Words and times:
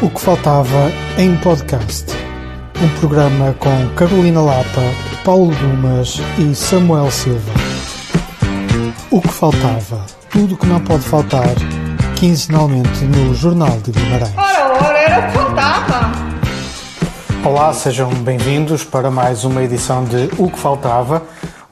O 0.00 0.08
que 0.08 0.20
faltava 0.20 0.92
em 1.16 1.36
podcast. 1.38 2.06
Um 2.80 2.88
programa 3.00 3.52
com 3.58 3.94
Carolina 3.96 4.40
Lapa, 4.40 4.80
Paulo 5.24 5.52
Dumas 5.56 6.20
e 6.38 6.54
Samuel 6.54 7.10
Silva. 7.10 7.52
O 9.10 9.20
que 9.20 9.28
faltava. 9.28 10.06
Tudo 10.30 10.54
o 10.54 10.56
que 10.56 10.66
não 10.66 10.78
pode 10.80 11.02
faltar, 11.02 11.48
quinzenalmente 12.14 13.04
no 13.06 13.34
Jornal 13.34 13.76
de 13.82 13.90
Guimarães. 13.90 14.34
Ora, 14.36 14.86
ora, 14.86 14.98
era 14.98 15.18
o 15.18 15.26
que 15.26 15.32
faltava. 15.32 16.12
Olá, 17.44 17.72
sejam 17.72 18.10
bem-vindos 18.10 18.84
para 18.84 19.10
mais 19.10 19.44
uma 19.44 19.64
edição 19.64 20.04
de 20.04 20.30
O 20.38 20.48
que 20.48 20.58
Faltava, 20.58 21.22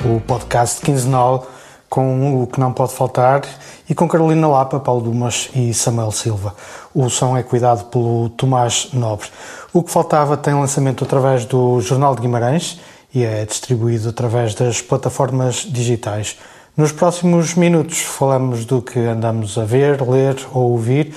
o 0.04 0.20
podcast 0.20 0.80
quinzenal 0.80 1.46
com 1.88 2.42
o 2.42 2.46
que 2.46 2.60
não 2.60 2.72
pode 2.72 2.92
faltar 2.92 3.42
e 3.88 3.94
com 3.94 4.08
Carolina 4.08 4.48
Lapa, 4.48 4.80
Paulo 4.80 5.02
Dumas 5.02 5.48
e 5.54 5.72
Samuel 5.72 6.10
Silva. 6.10 6.54
O 6.94 7.08
som 7.08 7.36
é 7.36 7.42
cuidado 7.42 7.84
pelo 7.86 8.28
Tomás 8.30 8.88
Nobre. 8.92 9.28
O 9.72 9.82
que 9.82 9.90
faltava 9.90 10.36
tem 10.36 10.54
lançamento 10.54 11.04
através 11.04 11.44
do 11.44 11.80
Jornal 11.80 12.14
de 12.14 12.22
Guimarães 12.22 12.80
e 13.14 13.24
é 13.24 13.44
distribuído 13.44 14.08
através 14.08 14.54
das 14.54 14.80
plataformas 14.80 15.66
digitais. 15.68 16.36
Nos 16.76 16.92
próximos 16.92 17.54
minutos 17.54 18.00
falamos 18.00 18.64
do 18.64 18.82
que 18.82 18.98
andamos 18.98 19.56
a 19.56 19.64
ver, 19.64 20.02
ler 20.02 20.36
ou 20.52 20.72
ouvir 20.72 21.14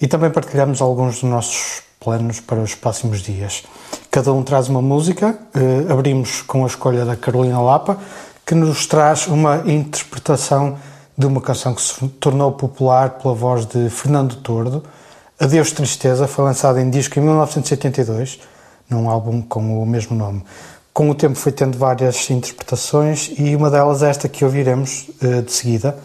e 0.00 0.06
também 0.06 0.30
partilhamos 0.30 0.80
alguns 0.80 1.20
dos 1.20 1.30
nossos 1.30 1.82
planos 1.98 2.40
para 2.40 2.60
os 2.60 2.74
próximos 2.74 3.20
dias. 3.20 3.62
Cada 4.10 4.32
um 4.32 4.42
traz 4.42 4.68
uma 4.68 4.80
música, 4.80 5.38
eh, 5.54 5.92
abrimos 5.92 6.42
com 6.42 6.64
a 6.64 6.66
escolha 6.66 7.04
da 7.04 7.14
Carolina 7.14 7.60
Lapa, 7.60 7.98
que 8.50 8.54
nos 8.56 8.84
traz 8.84 9.28
uma 9.28 9.58
interpretação 9.64 10.76
de 11.16 11.24
uma 11.24 11.40
canção 11.40 11.72
que 11.72 11.80
se 11.80 12.08
tornou 12.08 12.50
popular 12.50 13.10
pela 13.10 13.32
voz 13.32 13.64
de 13.64 13.88
Fernando 13.88 14.34
Tordo. 14.34 14.82
Adeus 15.38 15.70
Tristeza 15.70 16.26
foi 16.26 16.46
lançada 16.46 16.82
em 16.82 16.90
disco 16.90 17.16
em 17.16 17.22
1982, 17.22 18.40
num 18.90 19.08
álbum 19.08 19.40
com 19.40 19.80
o 19.80 19.86
mesmo 19.86 20.16
nome. 20.16 20.42
Com 20.92 21.08
o 21.08 21.14
tempo 21.14 21.36
foi 21.36 21.52
tendo 21.52 21.78
várias 21.78 22.28
interpretações 22.28 23.30
e 23.38 23.54
uma 23.54 23.70
delas 23.70 24.02
é 24.02 24.10
esta 24.10 24.28
que 24.28 24.44
ouviremos 24.44 25.08
eh, 25.22 25.42
de 25.42 25.52
seguida, 25.52 25.96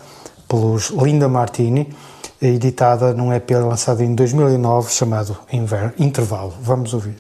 pelos 0.48 0.92
Linda 0.92 1.28
Martini, 1.28 1.92
editada 2.40 3.12
num 3.12 3.34
EP 3.34 3.50
lançado 3.54 4.04
em 4.04 4.14
2009 4.14 4.92
chamado 4.92 5.36
Intervalo. 5.98 6.54
Vamos 6.62 6.94
ouvir. 6.94 7.16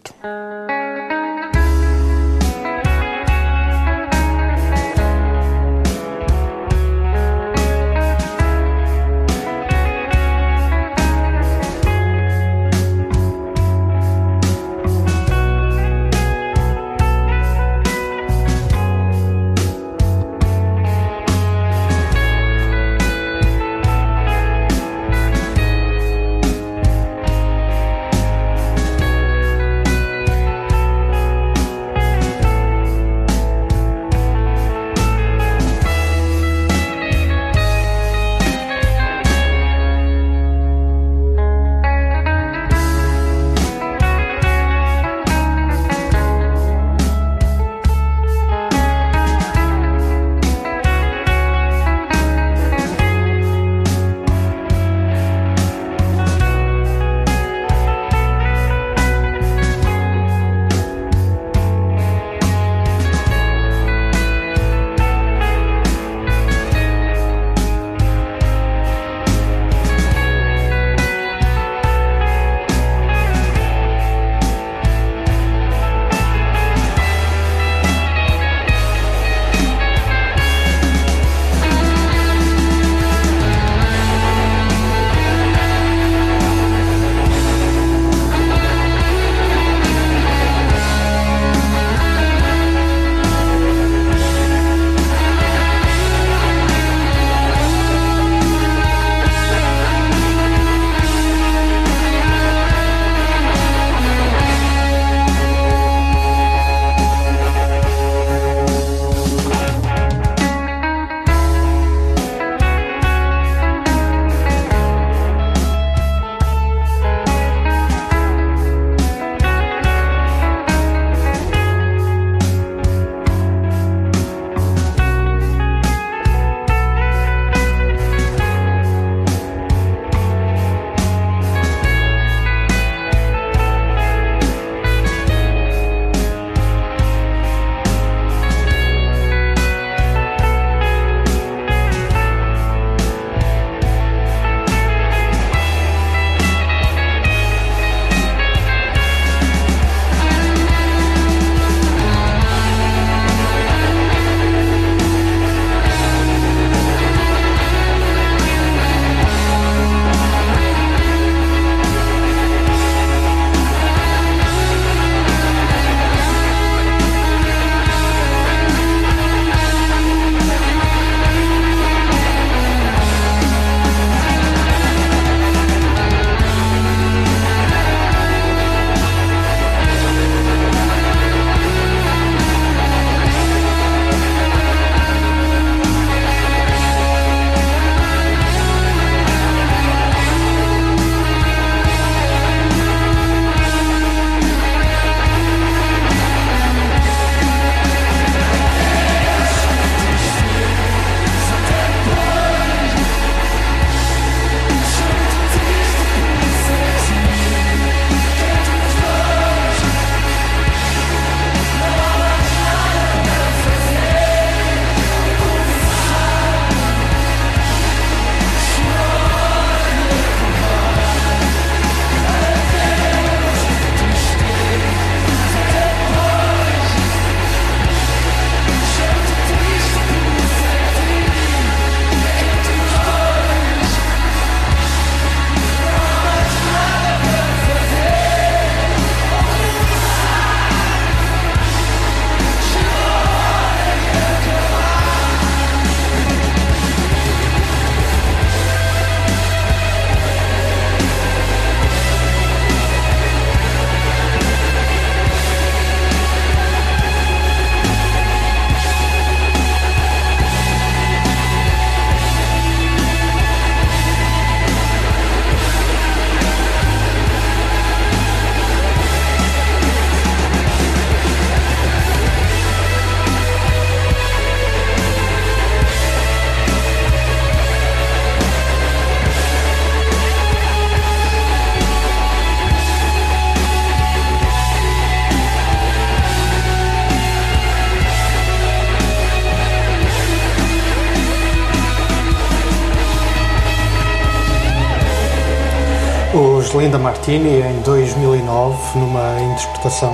Os 296.35 296.73
Linda 296.73 296.99
Martini, 296.99 297.61
em 297.61 297.79
2009, 297.79 298.99
numa 298.99 299.39
interpretação 299.39 300.13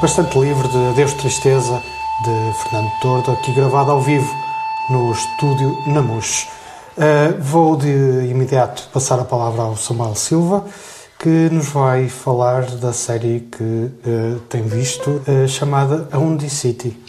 bastante 0.00 0.36
livre 0.36 0.66
de 0.66 0.76
Adeus 0.88 1.14
Tristeza, 1.14 1.80
de 2.24 2.62
Fernando 2.64 2.90
Tordo, 3.00 3.30
aqui 3.30 3.52
gravado 3.52 3.92
ao 3.92 4.00
vivo 4.00 4.28
no 4.90 5.12
estúdio 5.12 5.78
Namus. 5.86 6.48
Uh, 6.96 7.40
vou 7.40 7.76
de 7.76 7.86
imediato 8.28 8.88
passar 8.92 9.20
a 9.20 9.24
palavra 9.24 9.62
ao 9.62 9.76
Samuel 9.76 10.16
Silva, 10.16 10.64
que 11.16 11.28
nos 11.28 11.68
vai 11.68 12.08
falar 12.08 12.62
da 12.62 12.92
série 12.92 13.46
que 13.52 13.62
uh, 13.62 14.40
tem 14.48 14.62
visto, 14.62 15.22
uh, 15.28 15.46
chamada 15.46 16.08
Aundy 16.10 16.50
City. 16.50 17.01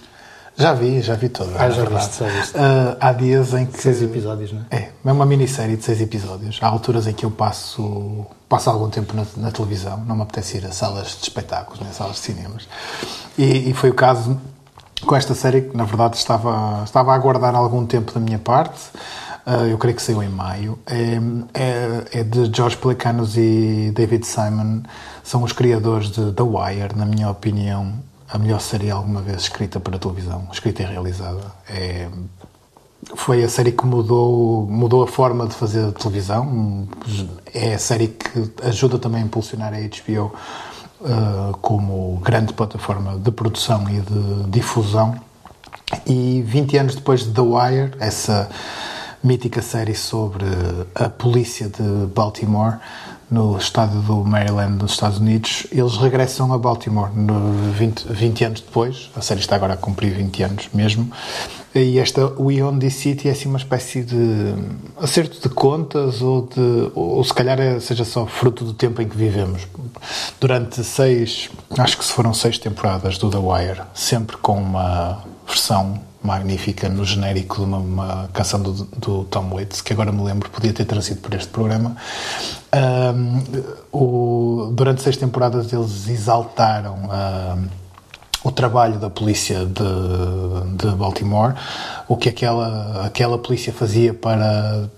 Já 0.56 0.74
vi, 0.74 1.02
já 1.02 1.16
vi 1.16 1.30
toda. 1.30 1.52
Ah, 1.58 1.70
já 1.70 1.84
viste, 1.84 2.20
já 2.20 2.28
viste. 2.28 2.56
Uh, 2.56 2.98
há 3.00 3.12
dias 3.12 3.54
em 3.54 3.66
que. 3.66 3.82
Seis 3.82 4.02
episódios, 4.02 4.52
não 4.52 4.62
é? 4.70 4.76
É, 4.76 4.92
é 5.04 5.12
uma 5.12 5.26
minissérie 5.26 5.76
de 5.76 5.84
seis 5.84 6.00
episódios. 6.00 6.60
Há 6.62 6.68
alturas 6.68 7.08
em 7.08 7.14
que 7.14 7.26
eu 7.26 7.32
passo, 7.32 8.26
passo 8.48 8.70
algum 8.70 8.90
tempo 8.90 9.16
na, 9.16 9.26
na 9.38 9.52
televisão, 9.52 9.98
não 10.06 10.16
me 10.16 10.22
apetece 10.22 10.58
ir 10.58 10.66
a 10.66 10.72
salas 10.72 11.18
de 11.18 11.24
espetáculos, 11.24 11.80
nem 11.80 11.90
a 11.90 11.94
salas 11.94 12.18
de 12.18 12.22
cinemas. 12.22 12.68
E, 13.38 13.70
e, 13.70 13.74
foi 13.74 13.90
o 13.90 13.96
caso 13.96 14.40
com 15.08 15.16
esta 15.16 15.34
série 15.34 15.62
que, 15.62 15.76
na 15.76 15.86
verdade, 15.86 16.18
estava, 16.18 16.84
estava 16.84 17.12
a 17.14 17.16
aguardar 17.16 17.56
algum 17.56 17.84
tempo 17.86 18.14
da 18.14 18.20
minha 18.20 18.40
parte. 18.40 18.80
Uh, 19.46 19.66
eu 19.72 19.78
creio 19.78 19.96
que 19.96 20.04
saiu 20.04 20.22
em 20.22 20.30
maio. 20.30 20.78
É, 20.86 21.20
é, 21.54 22.20
é 22.20 22.24
de 22.24 22.56
George 22.56 22.78
Plecanos 22.78 23.36
e 23.38 23.92
David 23.94 24.26
Simon. 24.26 24.84
São 25.24 25.42
os 25.42 25.52
criadores 25.52 26.12
de 26.12 26.32
The 26.32 26.44
Wire, 26.44 26.96
na 26.96 27.06
minha 27.06 27.30
opinião 27.30 27.92
a 28.34 28.40
melhor 28.40 28.60
série 28.60 28.90
alguma 28.90 29.22
vez 29.22 29.44
escrita 29.44 29.80
para 29.80 30.00
televisão, 30.00 30.48
escrita 30.52 30.82
e 30.82 30.86
realizada. 30.88 31.40
É, 31.70 32.10
foi 33.16 33.44
a 33.44 33.48
série 33.48 33.72
que 33.72 33.86
mudou, 33.86 34.66
mudou 34.66 35.04
a 35.04 35.08
forma 35.08 35.46
de 35.46 35.54
fazer 35.54 35.92
televisão. 35.92 36.88
É 37.54 37.76
a 37.76 37.80
série 37.80 38.08
que 38.08 38.52
ajuda 38.64 38.98
também 38.98 39.22
a 39.22 39.26
impulsionar 39.26 39.72
a 39.72 39.78
HBO 39.78 40.34
uh, 41.00 41.58
como 41.62 42.20
grande 42.24 42.54
plataforma 42.54 43.20
de 43.20 43.30
produção 43.30 43.88
e 43.88 44.02
de 44.02 44.50
difusão. 44.50 45.14
E 46.08 46.42
20 46.42 46.78
anos 46.78 46.96
depois 46.96 47.24
de 47.24 47.32
The 47.32 47.42
Wire, 47.42 47.92
essa 48.00 48.50
mítica 49.24 49.62
série 49.62 49.94
sobre 49.94 50.46
a 50.96 51.08
polícia 51.08 51.70
de 51.70 52.08
Baltimore, 52.08 52.80
no 53.34 53.58
estado 53.58 54.00
do 54.02 54.24
Maryland, 54.24 54.78
nos 54.78 54.92
Estados 54.92 55.18
Unidos, 55.18 55.66
eles 55.72 55.98
regressam 55.98 56.54
a 56.54 56.58
Baltimore 56.58 57.10
no 57.16 57.72
20, 57.72 58.06
20 58.14 58.46
anos 58.46 58.62
depois. 58.62 59.10
A 59.16 59.22
série 59.22 59.40
está 59.40 59.56
agora 59.56 59.74
a 59.74 59.78
cumprir 59.78 60.14
20 60.14 60.44
anos 60.44 60.70
mesmo. 60.72 61.12
E 61.74 61.98
esta 61.98 62.28
We 62.40 62.64
Own 62.64 62.78
This 62.78 62.94
City 62.94 63.28
é 63.28 63.32
assim 63.32 63.50
uma 63.50 63.58
espécie 63.58 64.04
de 64.04 64.54
acerto 64.98 65.42
de 65.42 65.54
contas 65.54 66.22
ou, 66.22 66.44
de, 66.44 66.92
ou 66.94 67.24
se 67.24 67.34
calhar 67.34 67.58
seja 67.82 68.06
só 68.06 68.28
fruto 68.28 68.64
do 68.64 68.74
tempo 68.74 69.02
em 69.02 69.10
que 69.10 69.18
vivemos. 69.18 69.68
Durante 70.40 70.84
seis, 70.84 71.50
acho 71.80 71.98
que 71.98 72.06
se 72.06 72.12
foram 72.12 72.36
seis 72.36 72.60
temporadas 72.60 73.18
do 73.18 73.32
The 73.32 73.40
Wire, 73.40 73.82
sempre 73.96 74.38
com 74.38 74.62
uma 74.62 75.24
versão 75.48 76.00
magnífica 76.24 76.88
no 76.88 77.04
genérico 77.04 77.58
de 77.58 77.64
uma, 77.64 77.78
uma 77.78 78.30
canção 78.34 78.62
do, 78.62 78.72
do, 78.72 79.24
Tom 79.26 79.50
Waits, 79.50 79.82
que 79.82 79.92
agora 79.94 80.12
me 80.12 80.24
lembro, 80.24 80.50
podia 80.50 80.74
ter 80.74 80.86
trazido 80.86 81.20
para 81.22 81.36
este 81.36 81.50
programa. 81.50 81.96
Um, 82.74 83.44
o, 83.92 84.72
durante 84.74 85.02
seis 85.02 85.18
temporadas 85.18 85.72
eles 85.72 86.08
exaltaram 86.08 86.96
um, 86.96 87.68
o 88.44 88.52
trabalho 88.52 88.98
da 88.98 89.10
polícia 89.10 89.66
de, 89.66 90.78
de 90.78 90.96
Baltimore, 90.96 91.54
o 92.08 92.18
que 92.18 92.30
aquela, 92.30 93.06
aquela 93.06 93.38
polícia 93.38 93.72
fazia 93.72 94.14
para 94.14 94.90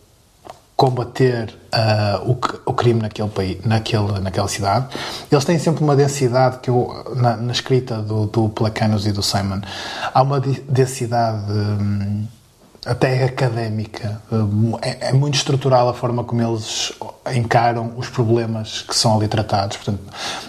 combater 0.75 1.53
uh, 1.73 2.29
o, 2.29 2.37
o, 2.65 2.73
crime 2.73 3.01
naquele 3.01 3.29
país, 3.29 3.57
naquele, 3.65 4.19
naquela 4.19 4.47
cidade. 4.47 4.87
Eles 5.31 5.45
têm 5.45 5.57
sempre 5.57 5.83
uma 5.83 5.95
densidade 5.95 6.59
que 6.59 6.69
eu, 6.69 7.13
na, 7.15 7.37
na 7.37 7.51
escrita 7.51 8.01
do, 8.01 8.25
do 8.25 8.49
Placanos 8.49 9.07
e 9.07 9.11
do 9.11 9.23
Simon, 9.23 9.61
há 10.13 10.21
uma 10.21 10.39
densidade 10.39 11.49
um, 11.49 12.25
até 12.85 13.23
académica. 13.23 14.21
É, 14.81 15.09
é, 15.09 15.13
muito 15.13 15.35
estrutural 15.35 15.89
a 15.89 15.93
forma 15.93 16.23
como 16.23 16.41
eles 16.41 16.93
encaram 17.33 17.93
os 17.97 18.09
problemas 18.09 18.81
que 18.81 18.95
são 18.95 19.15
ali 19.15 19.27
tratados. 19.27 19.77
Portanto, 19.77 20.01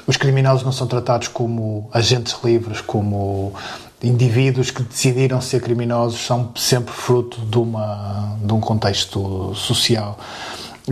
os 0.07 0.17
criminosos 0.17 0.65
não 0.65 0.73
são 0.73 0.87
tratados 0.87 1.29
como 1.29 1.89
agentes 1.93 2.37
livres, 2.45 2.81
como 2.81 3.55
indivíduos 4.03 4.71
que 4.71 4.83
decidiram 4.83 5.41
ser 5.41 5.61
criminosos 5.61 6.21
são 6.21 6.53
sempre 6.55 6.93
fruto 6.93 7.41
de, 7.41 7.59
uma, 7.59 8.37
de 8.43 8.53
um 8.53 8.61
contexto 8.61 9.55
social 9.55 10.19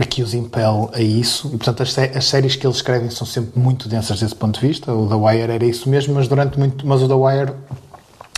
que 0.09 0.21
os 0.21 0.33
impele 0.33 0.89
a 0.93 1.01
isso. 1.01 1.47
E, 1.47 1.57
portanto, 1.57 1.83
as, 1.83 1.97
as, 1.97 2.25
séries 2.25 2.55
que 2.55 2.67
eles 2.67 2.77
escrevem 2.77 3.09
são 3.09 3.25
sempre 3.25 3.57
muito 3.57 3.87
densas 3.87 4.19
desse 4.19 4.35
ponto 4.35 4.59
de 4.59 4.67
vista. 4.67 4.93
O 4.93 5.07
The 5.07 5.15
Wire 5.15 5.51
era 5.53 5.65
isso 5.65 5.89
mesmo, 5.89 6.15
mas 6.15 6.27
durante 6.27 6.59
muito... 6.59 6.85
Mas 6.85 7.01
o 7.01 7.07
The 7.07 7.13
Wire 7.13 7.53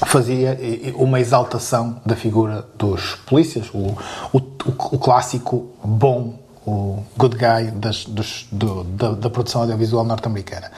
fazia 0.05 0.59
uma 0.95 1.19
exaltação 1.19 1.99
da 2.05 2.15
figura 2.15 2.67
dos 2.77 3.15
polícias, 3.25 3.67
o, 3.73 3.97
o, 4.31 4.37
o 4.37 4.99
clássico 4.99 5.71
bom 5.83 6.37
o 6.67 7.01
good 7.17 7.37
guy 7.37 7.71
das, 7.71 8.03
dos, 8.03 8.45
do, 8.51 8.83
da, 8.83 9.11
da, 9.11 9.29
produção 9.29 9.61
audiovisual 9.61 10.03
norte-americana. 10.03 10.69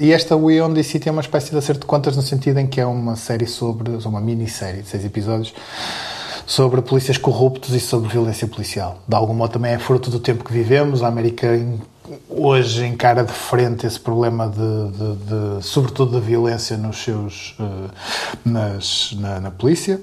e 0.00 0.12
esta 0.12 0.36
We 0.36 0.56
This 0.74 0.88
City 0.88 1.08
é 1.08 1.12
uma 1.12 1.20
espécie 1.20 1.52
de 1.52 1.56
acerto 1.56 1.82
de 1.82 1.86
contas 1.86 2.16
no 2.16 2.22
sentido 2.22 2.58
em 2.58 2.66
que 2.66 2.80
é 2.80 2.86
uma 2.86 3.14
série 3.14 3.46
sobre, 3.46 3.92
uma 4.04 4.20
minissérie 4.20 4.82
de 4.82 4.88
seis 4.88 5.04
episódios 5.04 5.54
sobre 6.44 6.82
polícias 6.82 7.18
corruptos 7.18 7.72
e 7.72 7.78
sobre 7.78 8.08
violência 8.08 8.48
policial. 8.48 8.98
De 9.06 9.14
algum 9.14 9.32
modo 9.32 9.52
também 9.52 9.72
é 9.72 9.78
fruto 9.78 10.10
do 10.10 10.18
tempo 10.18 10.44
que 10.44 10.52
vivemos. 10.52 11.02
A 11.04 11.08
América 11.08 11.48
hoje 12.28 12.84
encara 12.84 13.22
de 13.22 13.32
frente 13.32 13.86
esse 13.86 13.98
problema 13.98 14.48
de, 14.48 14.56
de, 14.56 15.58
de 15.58 15.64
sobretudo 15.64 16.12
da 16.12 16.20
violência 16.20 16.76
nos 16.76 17.02
seus, 17.02 17.56
uh, 17.60 17.90
nas, 18.44 19.12
na, 19.18 19.40
na 19.40 19.50
polícia. 19.52 20.00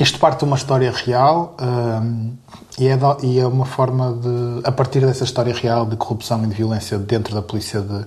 Isto 0.00 0.18
parte 0.18 0.38
de 0.38 0.44
uma 0.44 0.56
história 0.56 0.90
real 0.90 1.54
um, 1.60 2.32
e, 2.78 2.88
é, 2.88 2.98
e, 3.22 3.38
é, 3.38 3.46
uma 3.46 3.66
forma 3.66 4.12
de, 4.14 4.66
a 4.66 4.72
partir 4.72 5.00
dessa 5.00 5.24
história 5.24 5.54
real 5.54 5.84
de 5.84 5.96
corrupção 5.96 6.42
e 6.44 6.46
de 6.46 6.54
violência 6.54 6.98
dentro 6.98 7.34
da 7.34 7.42
polícia 7.42 7.80
de 7.80 8.04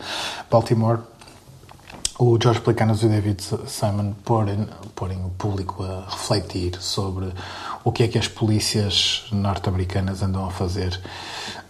Baltimore, 0.50 1.00
o 2.18 2.40
George 2.42 2.62
Plicanos 2.62 3.04
e 3.04 3.06
o 3.06 3.10
David 3.10 3.44
Simon 3.68 4.14
porem, 4.24 4.68
porem 4.96 5.24
o 5.26 5.30
público 5.30 5.84
a 5.84 6.06
refletir 6.10 6.82
sobre 6.82 7.32
o 7.84 7.92
que 7.92 8.04
é 8.04 8.08
que 8.08 8.18
as 8.18 8.28
polícias 8.28 9.26
norte-americanas 9.32 10.24
andam 10.24 10.46
a 10.46 10.50
fazer 10.50 11.00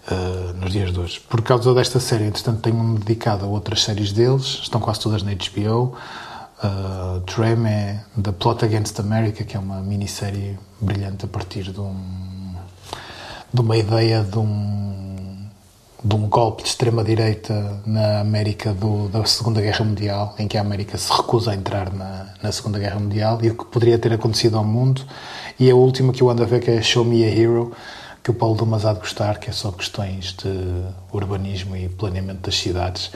uh, 0.09 0.53
nos 0.53 0.71
dias 0.71 0.93
de 0.93 0.99
hoje. 0.99 1.19
Por 1.19 1.41
causa 1.41 1.73
desta 1.73 1.99
série, 1.99 2.25
entretanto, 2.25 2.61
tenho-me 2.61 2.99
dedicado 2.99 3.43
a 3.43 3.47
outras 3.47 3.83
séries 3.83 4.13
deles, 4.13 4.59
estão 4.61 4.79
quase 4.79 4.99
todas 5.01 5.23
na 5.23 5.31
HBO 5.33 5.97
uh, 6.63 7.21
Treme, 7.21 7.99
The 8.21 8.31
Plot 8.31 8.65
Against 8.65 8.99
America, 8.99 9.43
que 9.43 9.55
é 9.55 9.59
uma 9.59 9.81
minissérie 9.81 10.57
brilhante 10.79 11.25
a 11.25 11.27
partir 11.27 11.71
de, 11.71 11.79
um, 11.79 12.55
de 13.53 13.61
uma 13.61 13.77
ideia 13.77 14.23
de 14.23 14.37
um, 14.37 15.47
de 16.03 16.15
um 16.15 16.27
golpe 16.29 16.63
de 16.63 16.69
extrema-direita 16.69 17.81
na 17.85 18.19
América 18.19 18.73
do, 18.73 19.09
da 19.09 19.25
Segunda 19.25 19.61
Guerra 19.61 19.83
Mundial, 19.83 20.35
em 20.37 20.47
que 20.47 20.57
a 20.57 20.61
América 20.61 20.97
se 20.97 21.11
recusa 21.11 21.51
a 21.51 21.55
entrar 21.55 21.91
na, 21.91 22.33
na 22.41 22.51
Segunda 22.51 22.77
Guerra 22.79 22.99
Mundial 22.99 23.39
e 23.41 23.49
o 23.49 23.55
que 23.55 23.65
poderia 23.65 23.97
ter 23.97 24.13
acontecido 24.13 24.57
ao 24.57 24.63
mundo. 24.63 25.05
E 25.59 25.69
a 25.69 25.75
última 25.75 26.13
que 26.13 26.21
eu 26.21 26.29
ando 26.29 26.43
a 26.43 26.45
ver 26.45 26.61
que 26.61 26.71
é 26.71 26.81
Show 26.81 27.03
Me 27.03 27.23
a 27.23 27.27
Hero, 27.27 27.71
que 28.23 28.31
o 28.31 28.33
Paulo 28.33 28.55
Dumas 28.55 28.85
há 28.85 28.93
de 28.93 28.99
gostar, 28.99 29.39
que 29.39 29.49
é 29.49 29.53
só 29.53 29.71
questões 29.71 30.33
de 30.33 30.49
urbanismo 31.13 31.77
e 31.77 31.87
planeamento 31.87 32.41
das 32.41 32.57
cidades 32.57 33.11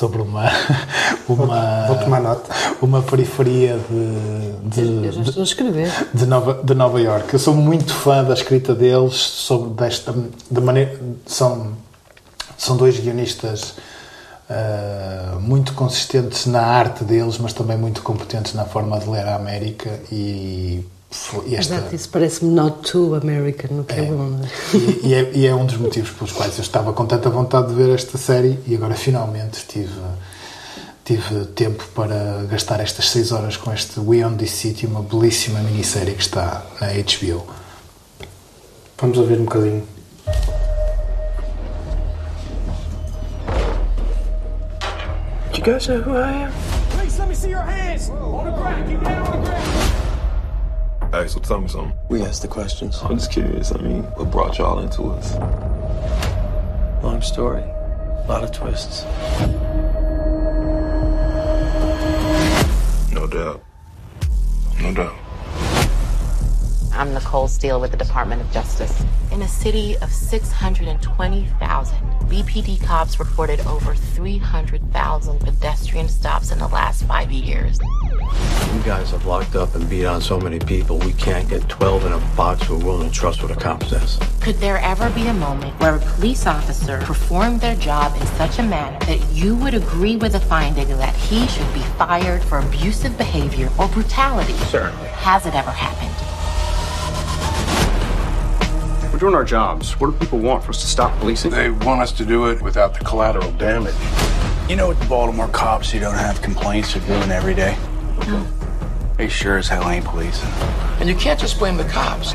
sobre 0.00 0.22
uma 0.22 0.50
uma 1.28 1.86
vou, 1.86 1.98
tomar 1.98 2.22
nota 2.22 2.50
uma 2.80 3.02
periferia 3.02 3.78
de 3.90 4.80
de, 4.82 5.06
eu 5.06 5.12
já 5.12 5.22
estou 5.22 5.42
a 5.42 5.44
escrever. 5.44 5.90
de 6.14 6.24
Nova 6.24 6.62
de 6.64 6.74
Nova 6.74 6.98
York 6.98 7.34
eu 7.34 7.38
sou 7.38 7.54
muito 7.54 7.92
fã 7.92 8.24
da 8.24 8.32
escrita 8.32 8.74
deles 8.74 9.14
sobre 9.14 9.70
desta 9.74 10.14
de 10.50 10.60
maneira 10.62 10.98
são 11.26 11.72
são 12.56 12.78
dois 12.78 12.98
guionistas 12.98 13.74
uh, 14.48 15.38
muito 15.38 15.74
consistentes 15.74 16.46
na 16.46 16.62
arte 16.62 17.04
deles 17.04 17.36
mas 17.36 17.52
também 17.52 17.76
muito 17.76 18.00
competentes 18.00 18.54
na 18.54 18.64
forma 18.64 18.98
de 18.98 19.06
ler 19.06 19.26
a 19.26 19.36
América 19.36 20.00
e 20.10 20.82
esta... 21.10 21.74
Exato, 21.74 21.94
isso 21.94 22.08
parece-me 22.08 22.52
not 22.52 22.90
too 22.90 23.14
American, 23.14 23.76
no 23.78 23.84
que 23.84 23.94
é, 23.94 24.04
é 24.04 24.06
bom. 24.06 24.40
É? 24.42 24.76
E, 24.76 25.08
e, 25.08 25.14
é, 25.14 25.30
e, 25.34 25.46
é, 25.46 25.54
um 25.54 25.66
dos 25.66 25.76
motivos 25.76 26.10
pelos 26.10 26.32
quais 26.32 26.56
eu 26.56 26.62
estava 26.62 26.92
com 26.92 27.04
tanta 27.04 27.28
vontade 27.28 27.68
de 27.68 27.74
ver 27.74 27.92
esta 27.92 28.16
série 28.16 28.58
e 28.66 28.76
agora 28.76 28.94
finalmente 28.94 29.66
tive, 29.66 30.00
tive 31.04 31.46
tempo 31.46 31.84
para 31.94 32.44
gastar 32.48 32.80
estas 32.80 33.08
6 33.10 33.32
horas 33.32 33.56
com 33.56 33.72
este 33.72 33.98
We 33.98 34.24
Own 34.24 34.36
This 34.36 34.52
City, 34.52 34.86
uma 34.86 35.02
belíssima 35.02 35.60
minissérie 35.60 36.14
que 36.14 36.22
está 36.22 36.64
na 36.80 36.88
HBO. 36.88 37.44
Vamos 38.98 39.18
ouvir 39.18 39.40
um 39.40 39.44
bocadinho. 39.44 39.82
Do 45.50 45.58
you 45.58 45.64
guys 45.64 45.88
know 45.88 46.00
who 46.00 46.16
I 46.16 46.44
am? 46.44 46.52
Please 46.90 47.18
let 47.18 47.28
me 47.28 47.34
see 47.34 47.50
your 47.50 47.62
hands! 47.62 48.08
On 48.10 48.44
the 48.44 48.52
ground, 48.52 48.88
get 48.88 49.02
down 49.02 49.26
on 49.26 49.42
the 49.42 49.50
ground! 49.50 49.89
Hey, 51.12 51.26
so 51.26 51.40
tell 51.40 51.60
me 51.60 51.66
something. 51.66 51.92
We 52.08 52.22
asked 52.22 52.42
the 52.42 52.48
questions. 52.48 53.00
I'm 53.02 53.18
just 53.18 53.32
curious. 53.32 53.72
I 53.72 53.78
mean, 53.78 54.04
what 54.14 54.30
brought 54.30 54.58
y'all 54.58 54.78
into 54.78 55.02
us? 55.10 55.34
Long 57.02 57.20
story. 57.20 57.62
A 57.62 58.26
lot 58.28 58.44
of 58.44 58.52
twists. 58.52 59.02
No 63.12 63.26
doubt. 63.26 63.60
No 64.80 64.94
doubt. 64.94 65.16
I'm 66.92 67.12
Nicole 67.12 67.48
Steele 67.48 67.80
with 67.80 67.90
the 67.90 67.96
Department 67.96 68.42
of 68.42 68.52
Justice. 68.52 69.02
In 69.32 69.42
a 69.42 69.48
city 69.48 69.96
of 69.98 70.12
620,000, 70.12 71.98
BPD 72.28 72.84
cops 72.84 73.18
reported 73.18 73.58
over 73.66 73.96
300,000 73.96 75.40
pedestrian 75.40 76.08
stops 76.08 76.52
in 76.52 76.60
the 76.60 76.68
last 76.68 77.02
five 77.04 77.32
years. 77.32 77.80
You 78.74 78.82
guys 78.84 79.10
have 79.10 79.26
locked 79.26 79.56
up 79.56 79.74
and 79.74 79.88
beat 79.90 80.06
on 80.06 80.20
so 80.20 80.38
many 80.38 80.58
people, 80.58 80.98
we 80.98 81.12
can't 81.12 81.48
get 81.48 81.68
12 81.68 82.06
in 82.06 82.12
a 82.12 82.18
box 82.36 82.62
who 82.62 82.76
are 82.76 82.84
willing 82.84 83.10
to 83.10 83.14
trust 83.14 83.42
what 83.42 83.50
a 83.50 83.56
cop 83.56 83.82
says. 83.84 84.18
Could 84.40 84.56
there 84.56 84.78
ever 84.78 85.10
be 85.10 85.26
a 85.26 85.34
moment 85.34 85.78
where 85.80 85.96
a 85.96 85.98
police 85.98 86.46
officer 86.46 86.98
performed 87.00 87.60
their 87.60 87.76
job 87.76 88.14
in 88.20 88.26
such 88.38 88.58
a 88.58 88.62
manner 88.62 88.98
that 89.06 89.20
you 89.32 89.56
would 89.56 89.74
agree 89.74 90.16
with 90.16 90.32
the 90.32 90.40
finding 90.40 90.88
that 90.88 91.14
he 91.14 91.46
should 91.48 91.72
be 91.74 91.80
fired 91.98 92.42
for 92.42 92.58
abusive 92.58 93.18
behavior 93.18 93.68
or 93.78 93.88
brutality? 93.88 94.52
Certainly. 94.52 95.08
Has 95.08 95.46
it 95.46 95.54
ever 95.54 95.70
happened? 95.70 96.10
We're 99.12 99.18
doing 99.18 99.34
our 99.34 99.44
jobs. 99.44 99.98
What 99.98 100.12
do 100.12 100.16
people 100.16 100.38
want? 100.38 100.64
For 100.64 100.70
us 100.70 100.80
to 100.80 100.86
stop 100.86 101.18
policing? 101.18 101.50
They 101.50 101.70
want 101.70 102.00
us 102.00 102.12
to 102.12 102.24
do 102.24 102.46
it 102.46 102.62
without 102.62 102.94
the 102.96 103.04
collateral 103.04 103.50
damage. 103.52 103.94
You 104.70 104.76
know 104.76 104.86
what 104.86 105.00
the 105.00 105.06
Baltimore 105.06 105.48
cops 105.48 105.92
you 105.92 105.98
don't 105.98 106.14
have 106.14 106.40
complaints 106.40 106.94
are 106.94 107.00
doing 107.00 107.32
every 107.32 107.54
day? 107.54 107.76
No. 108.28 108.46
They 109.16 109.28
sure 109.28 109.58
as 109.58 109.68
hell 109.68 109.88
ain't 109.88 110.04
police. 110.04 110.42
And 111.00 111.08
you 111.08 111.14
can't 111.14 111.38
just 111.38 111.58
blame 111.58 111.76
the 111.76 111.84
cops. 111.84 112.34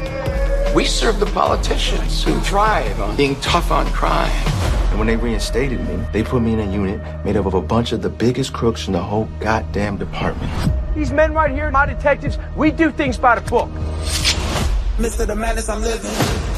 We 0.75 0.85
serve 0.85 1.19
the 1.19 1.25
politicians 1.27 2.23
who 2.23 2.39
thrive 2.41 2.99
on 2.99 3.15
being 3.15 3.35
tough 3.41 3.71
on 3.71 3.87
crime. 3.87 4.29
And 4.89 4.99
when 4.99 5.07
they 5.07 5.15
reinstated 5.15 5.79
me, 5.87 5.99
they 6.13 6.23
put 6.23 6.41
me 6.41 6.53
in 6.53 6.59
a 6.59 6.71
unit 6.71 7.01
made 7.25 7.37
up 7.37 7.45
of 7.45 7.53
a 7.53 7.61
bunch 7.61 7.91
of 7.91 8.01
the 8.01 8.09
biggest 8.09 8.53
crooks 8.53 8.87
in 8.87 8.93
the 8.93 9.01
whole 9.01 9.27
goddamn 9.39 9.97
department. 9.97 10.51
These 10.95 11.11
men 11.11 11.33
right 11.33 11.51
here, 11.51 11.71
my 11.71 11.85
detectives, 11.85 12.37
we 12.55 12.71
do 12.71 12.91
things 12.91 13.17
by 13.17 13.39
the 13.39 13.49
book. 13.49 13.69
Mr. 14.97 15.27
The 15.27 15.35
Madness 15.35 15.67
I'm 15.69 15.81
living. 15.81 16.54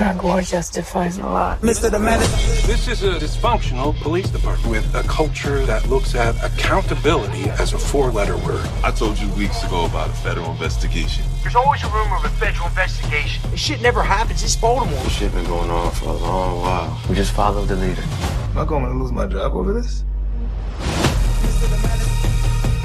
Drug 0.00 0.22
war 0.22 0.40
justifies 0.40 1.18
a 1.18 1.26
lot. 1.26 1.60
Mr. 1.60 1.90
The 1.90 1.98
Madness. 1.98 2.66
This 2.66 2.88
is 2.88 3.02
a 3.02 3.18
dysfunctional 3.18 3.94
police 4.00 4.30
department 4.30 4.70
with 4.70 4.94
a 4.94 5.02
culture 5.02 5.66
that 5.66 5.90
looks 5.90 6.14
at 6.14 6.42
accountability 6.42 7.50
as 7.60 7.74
a 7.74 7.78
four-letter 7.78 8.38
word. 8.38 8.66
I 8.82 8.92
told 8.92 9.18
you 9.18 9.28
weeks 9.34 9.62
ago 9.62 9.84
about 9.84 10.08
a 10.08 10.12
federal 10.14 10.52
investigation. 10.52 11.26
There's 11.42 11.54
always 11.54 11.82
a 11.82 11.88
rumor 11.88 12.16
of 12.16 12.24
a 12.24 12.30
federal 12.30 12.68
investigation. 12.68 13.42
This 13.50 13.60
shit 13.60 13.82
never 13.82 14.02
happens. 14.02 14.42
It's 14.42 14.56
Baltimore. 14.56 14.98
This 15.04 15.18
shit 15.18 15.32
been 15.32 15.44
going 15.44 15.68
on 15.68 15.92
for 15.92 16.08
a 16.08 16.16
long 16.16 16.62
while. 16.62 16.98
We 17.06 17.14
just 17.14 17.34
followed 17.34 17.68
the 17.68 17.76
leader. 17.76 18.00
Am 18.00 18.56
I 18.56 18.64
going 18.64 18.86
to 18.86 18.92
lose 18.92 19.12
my 19.12 19.26
job 19.26 19.52
over 19.52 19.74
this? 19.74 20.04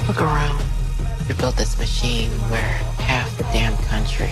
Look 0.10 0.22
around. 0.22 0.62
We 1.30 1.34
built 1.36 1.56
this 1.56 1.80
machine 1.80 2.30
where 2.52 2.82
half 3.36 3.38
the 3.38 3.58
damn 3.58 3.78
country 3.86 4.30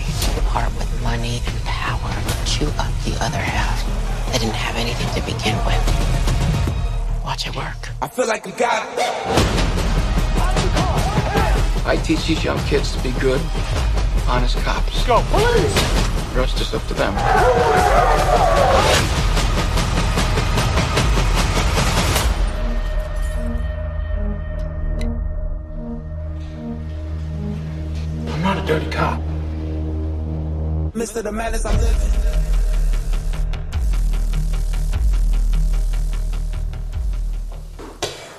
part 0.48 0.70
with 0.78 1.04
money 1.04 1.42
and 1.48 1.60
power 1.64 2.12
chew 2.46 2.68
up 2.78 2.92
the 3.04 3.16
other 3.22 3.38
half 3.38 3.84
that 4.32 4.40
didn't 4.40 4.56
have 4.56 4.76
anything 4.76 5.08
to 5.14 5.22
begin 5.26 5.56
with. 5.66 7.24
Watch 7.24 7.48
it 7.48 7.56
work. 7.56 7.90
I 8.02 8.08
feel 8.08 8.28
like 8.28 8.46
a 8.46 8.52
god. 8.52 8.88
I 11.86 11.98
teach 12.04 12.28
these 12.28 12.44
young 12.44 12.60
kids 12.66 12.96
to 12.96 13.04
be 13.04 13.12
good, 13.20 13.42
honest 14.28 14.58
cops. 14.58 15.06
Go, 15.06 15.22
police! 15.30 15.74
The 16.34 16.40
rest 16.40 16.62
is 16.62 16.74
up 16.74 16.86
to 16.88 16.94
them. 16.94 17.14
A 28.64 28.66
dirty 28.66 28.90
cop. 28.90 29.20
Mr. 30.94 31.22
The 31.22 31.32
Madness 31.32 31.66
I'm 31.66 31.78
living. 31.80 32.12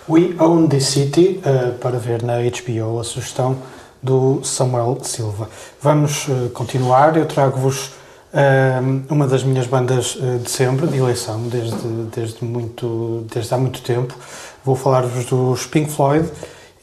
We 0.06 0.38
Own 0.38 0.68
This 0.68 0.88
City, 0.88 1.40
uh, 1.44 1.72
para 1.78 1.98
ver 1.98 2.22
na 2.22 2.38
HBO 2.38 3.00
a 3.00 3.04
sugestão 3.04 3.56
do 4.02 4.42
Samuel 4.44 4.98
Silva. 5.02 5.48
Vamos 5.80 6.28
uh, 6.28 6.50
continuar, 6.50 7.16
eu 7.16 7.26
trago-vos 7.26 7.86
uh, 8.32 9.04
uma 9.08 9.26
das 9.26 9.42
minhas 9.42 9.66
bandas 9.66 10.14
uh, 10.16 10.38
de 10.38 10.50
sempre, 10.50 10.86
de 10.86 10.98
eleição, 10.98 11.48
desde, 11.48 11.88
desde, 12.14 12.44
muito, 12.44 13.26
desde 13.32 13.54
há 13.54 13.58
muito 13.58 13.80
tempo. 13.82 14.14
Vou 14.62 14.76
falar-vos 14.76 15.24
dos 15.24 15.66
Pink 15.66 15.90
Floyd 15.90 16.28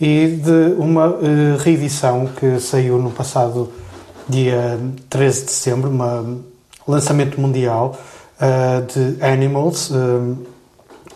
e 0.01 0.27
de 0.29 0.73
uma 0.79 1.09
uh, 1.09 1.57
reedição 1.59 2.25
que 2.25 2.59
saiu 2.59 2.97
no 2.97 3.11
passado 3.11 3.71
dia 4.27 4.79
13 5.07 5.45
de 5.45 5.51
setembro, 5.51 5.91
um 5.91 6.41
lançamento 6.87 7.39
mundial 7.39 7.95
uh, 8.41 8.81
de 8.91 9.23
Animals, 9.23 9.91
um, 9.91 10.37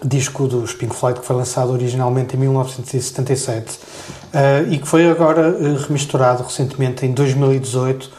disco 0.03 0.47
dos 0.47 0.73
Pink 0.73 0.95
Floyd 0.95 1.19
que 1.19 1.25
foi 1.25 1.35
lançado 1.35 1.71
originalmente 1.71 2.35
em 2.35 2.39
1977 2.41 3.79
uh, 3.79 4.71
e 4.71 4.77
que 4.77 4.87
foi 4.87 5.09
agora 5.09 5.57
remisturado 5.87 6.43
recentemente 6.43 7.07
em 7.07 7.11
2018 7.11 8.11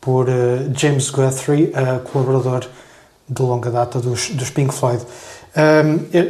por 0.00 0.28
James 0.72 1.10
Guthrie, 1.10 1.72
colaborador 2.12 2.64
de 3.28 3.42
longa 3.42 3.72
data 3.72 3.98
dos, 3.98 4.30
dos 4.30 4.50
Pink 4.50 4.72
Floyd. 4.72 5.02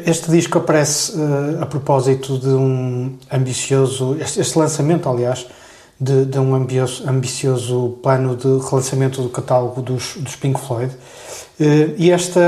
Este 0.05 0.31
disco 0.31 0.59
aparece 0.59 1.13
a 1.61 1.67
propósito 1.67 2.39
de 2.39 2.49
um 2.51 3.19
ambicioso, 3.31 4.17
este, 4.21 4.41
este 4.41 4.57
lançamento, 4.57 5.09
aliás, 5.09 5.47
de, 5.99 6.27
de, 6.27 6.39
um 6.39 6.55
ambicioso, 6.55 7.99
plano 8.03 8.37
de 8.37 8.47
relançamento 8.47 9.23
do 9.23 9.29
catálogo 9.29 9.83
dos, 9.83 10.15
dos 10.17 10.37
Pink 10.37 10.61
Floyd. 10.61 10.95
e 11.59 12.11
esta 12.11 12.41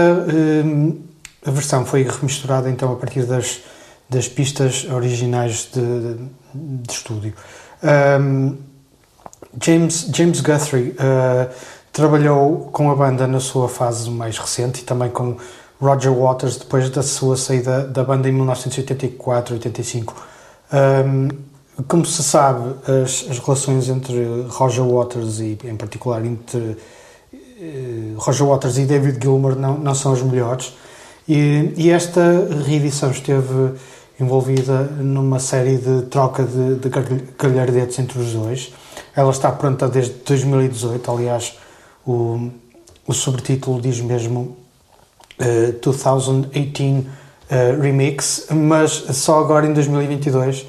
a 1.45 1.51
versão 1.51 1.85
foi 1.85 2.03
remisturada 2.03 2.69
então 2.69 2.93
a 2.93 2.97
partir 2.97 3.25
das, 3.25 3.61
das 4.09 4.29
pistas 4.29 4.87
originais 4.91 5.69
de, 5.73 5.81
de, 5.81 6.17
de 6.55 6.93
estúdio. 6.93 7.35
Um, 7.83 8.57
James, 9.61 10.11
James 10.13 10.41
Guthrie 10.41 10.91
uh, 10.91 11.49
trabalhou 11.93 12.69
com 12.73 12.91
a 12.91 12.95
banda 12.95 13.27
na 13.27 13.41
sua 13.41 13.69
fase 13.69 14.11
mais 14.11 14.37
recente 14.37 14.83
e 14.83 14.85
também 14.85 15.11
com 15.11 15.37
Roger 15.81 16.13
Waters 16.13 16.57
depois 16.57 16.91
da 16.91 17.03
sua 17.03 17.37
saída 17.37 17.87
da 17.87 18.03
banda 18.03 18.29
em 18.29 18.33
1984-85. 18.37 20.13
Um, 20.73 21.29
como 21.87 22.05
se 22.05 22.23
sabe, 22.23 22.75
as, 23.05 23.27
as, 23.31 23.39
relações 23.39 23.89
entre 23.89 24.47
Roger 24.49 24.85
Waters 24.85 25.39
e, 25.39 25.57
em 25.65 25.77
particular, 25.77 26.25
entre 26.25 26.59
uh, 27.33 28.15
Roger 28.17 28.47
Waters 28.47 28.79
e 28.79 28.85
David 28.85 29.21
Gilmour 29.23 29.55
não, 29.55 29.79
não 29.79 29.95
são 29.95 30.13
as 30.13 30.21
melhores. 30.21 30.75
E, 31.29 31.73
e, 31.77 31.91
esta 31.91 32.49
reedição 32.67 33.11
esteve 33.11 33.75
envolvida 34.19 34.83
numa 34.83 35.39
série 35.39 35.77
de 35.77 36.03
troca 36.07 36.43
de, 36.43 36.77
de 36.77 36.89
galhardetes 37.39 37.99
entre 38.01 38.19
os 38.19 38.33
dois. 38.33 38.73
Ela 39.15 39.31
está 39.31 39.53
pronta 39.53 39.87
desde 39.89 40.15
2018, 40.15 41.11
aliás, 41.11 41.57
o, 42.05 42.51
o 43.07 43.13
subtítulo 43.13 43.81
diz 43.81 44.01
mesmo 44.01 44.57
uh, 45.41 45.73
2018 45.81 47.07
uh, 47.51 47.81
Remix, 47.81 48.47
mas 48.51 48.91
só 48.91 49.41
agora 49.41 49.67
em 49.67 49.73
2022 49.73 50.67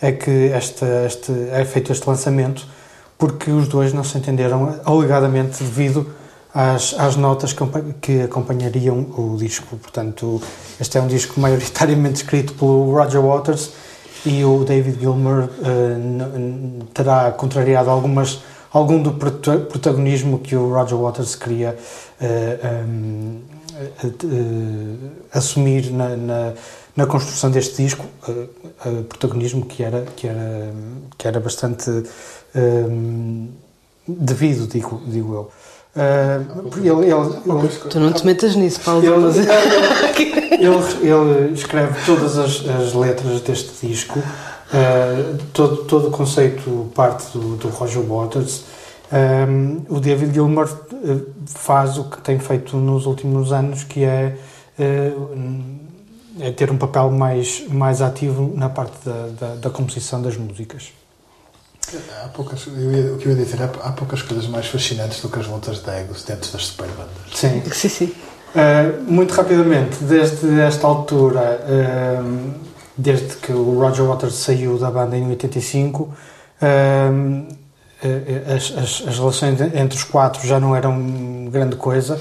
é 0.00 0.12
que 0.12 0.50
esta, 0.52 0.86
este, 1.06 1.32
é 1.52 1.64
feito 1.64 1.92
este 1.92 2.08
lançamento, 2.08 2.66
porque 3.18 3.50
os 3.50 3.68
dois 3.68 3.92
não 3.92 4.02
se 4.02 4.16
entenderam 4.16 4.80
alegadamente 4.84 5.62
devido 5.62 6.10
às, 6.54 6.94
às 6.98 7.16
notas 7.16 7.54
que 8.00 8.22
acompanhariam 8.22 8.98
o 9.16 9.36
disco. 9.36 9.76
Portanto, 9.76 10.40
este 10.80 10.98
é 10.98 11.00
um 11.00 11.06
disco 11.06 11.38
maioritariamente 11.38 12.22
escrito 12.22 12.54
pelo 12.54 12.92
Roger 12.92 13.20
Waters 13.20 13.70
e 14.24 14.44
o 14.44 14.64
David 14.64 15.00
Gilmour 15.00 15.44
uh, 15.44 16.84
terá 16.92 17.30
contrariado 17.32 17.90
algumas, 17.90 18.42
algum 18.72 19.02
do 19.02 19.12
protagonismo 19.12 20.38
que 20.38 20.56
o 20.56 20.72
Roger 20.72 20.98
Waters 20.98 21.34
queria 21.34 21.76
uh, 22.20 22.86
um, 22.86 23.36
uh, 23.36 23.59
assumir 25.32 25.90
na, 25.90 26.16
na, 26.16 26.52
na, 26.96 27.06
construção 27.06 27.50
deste 27.50 27.82
disco, 27.82 28.04
protagonismo 29.08 29.66
que 29.66 29.82
era, 29.82 30.04
que 30.16 30.26
era, 30.26 30.72
que 31.16 31.28
era 31.28 31.40
bastante 31.40 31.90
devido, 34.06 34.66
digo, 34.66 35.00
digo 35.06 35.34
eu. 35.34 35.50
Uh, 35.92 36.70
ele, 36.76 36.88
ele, 36.88 37.10
ele, 37.10 37.68
tu 37.90 37.98
não 37.98 38.12
te 38.12 38.24
metas 38.24 38.54
nisso, 38.54 38.80
Paulo. 38.80 39.02
Ele, 39.04 39.40
ele, 40.54 41.08
ele 41.08 41.52
escreve 41.52 41.94
todas 42.06 42.38
as, 42.38 42.64
as, 42.68 42.94
letras 42.94 43.40
deste 43.40 43.86
disco, 43.86 44.20
uh, 44.20 45.38
todo, 45.52 45.78
todo 45.84 46.08
o 46.08 46.10
conceito 46.12 46.90
parte 46.94 47.36
do, 47.36 47.56
do 47.56 47.68
Roger 47.68 48.02
Waters 48.02 48.62
Um, 49.12 49.82
o 49.88 49.98
David 49.98 50.32
Gilmour 50.32 50.68
uh, 50.68 51.26
faz 51.46 51.98
o 51.98 52.04
que 52.04 52.20
tem 52.20 52.38
feito 52.38 52.76
nos 52.76 53.06
últimos 53.06 53.52
anos, 53.52 53.82
que 53.82 54.04
é, 54.04 54.36
uh, 54.78 55.38
é 56.38 56.52
ter 56.52 56.70
um 56.70 56.78
papel 56.78 57.10
mais, 57.10 57.64
mais 57.68 58.00
ativo 58.00 58.52
na 58.54 58.68
parte 58.68 58.96
da, 59.04 59.26
da, 59.38 59.54
da 59.56 59.70
composição 59.70 60.22
das 60.22 60.36
músicas. 60.36 60.92
Há 62.24 62.28
poucas, 62.28 62.68
eu 62.68 62.92
ia, 62.92 63.14
o 63.14 63.18
que 63.18 63.26
eu 63.26 63.32
ia 63.32 63.44
dizer, 63.44 63.60
há, 63.62 63.88
há 63.88 63.92
poucas 63.92 64.22
coisas 64.22 64.46
mais 64.46 64.66
fascinantes 64.66 65.20
do 65.20 65.28
que 65.28 65.40
as 65.40 65.46
lutas 65.48 65.80
de 65.80 65.90
egos 65.90 66.22
dentro 66.22 66.52
das 66.52 66.66
superbandas. 66.66 67.10
Sim. 67.34 67.62
Sim, 67.72 67.88
sim. 67.88 68.14
Uh, 68.54 69.10
muito 69.10 69.34
rapidamente, 69.34 70.02
desde 70.04 70.60
esta 70.60 70.86
altura, 70.86 71.60
uh, 71.64 72.50
desde 72.96 73.36
que 73.36 73.52
o 73.52 73.80
Roger 73.80 74.04
Waters 74.04 74.34
saiu 74.34 74.78
da 74.78 74.90
banda 74.90 75.16
em 75.16 75.28
85, 75.30 76.02
uh, 76.02 77.59
as, 78.54 78.72
as, 78.76 79.08
as, 79.08 79.18
relações 79.18 79.60
entre 79.60 79.96
os 79.96 80.04
quatro 80.04 80.46
já 80.46 80.58
não 80.58 80.74
eram 80.74 81.48
grande 81.50 81.76
coisa. 81.76 82.20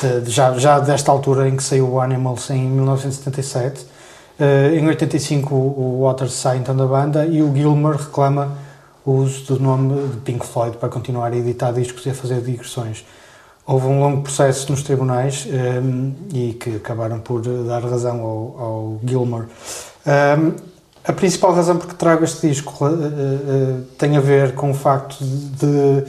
De, 0.00 0.22
de, 0.22 0.30
já, 0.30 0.52
já 0.58 0.78
desta 0.78 1.12
altura 1.12 1.48
em 1.48 1.56
que 1.56 1.62
saiu 1.62 1.88
o 1.88 2.00
Animals 2.00 2.50
em 2.50 2.66
1977. 2.66 3.86
em 4.74 4.86
85 4.86 5.54
o 5.54 6.02
Waters 6.04 6.32
sai 6.32 6.58
então 6.58 6.74
da 6.74 6.86
banda 6.86 7.26
e 7.26 7.42
o 7.42 7.54
Gilmer 7.54 7.96
reclama 7.96 8.56
o 9.04 9.12
uso 9.12 9.54
do 9.54 9.60
nome 9.60 10.08
de 10.08 10.16
Pink 10.18 10.46
Floyd 10.46 10.76
para 10.76 10.88
continuar 10.88 11.32
a 11.32 11.36
editar 11.36 11.72
discos 11.72 12.06
e 12.06 12.10
a 12.10 12.14
fazer 12.14 12.40
digressões. 12.40 13.04
Houve 13.66 13.86
um 13.86 14.00
longo 14.00 14.22
processo 14.22 14.70
nos 14.70 14.82
tribunais 14.82 15.46
um, 15.46 16.12
e 16.32 16.54
que 16.54 16.76
acabaram 16.76 17.20
por 17.20 17.42
dar 17.42 17.82
razão 17.84 18.20
ao, 18.20 18.60
ao 18.60 19.00
Gilmore. 19.04 19.46
Um, 20.06 20.71
a 21.04 21.12
principal 21.12 21.52
razão 21.52 21.76
por 21.78 21.88
que 21.88 21.94
trago 21.94 22.24
este 22.24 22.48
disco 22.48 22.86
uh, 22.86 23.82
tem 23.98 24.16
a 24.16 24.20
ver 24.20 24.54
com 24.54 24.70
o 24.70 24.74
facto 24.74 25.16
de, 25.20 26.04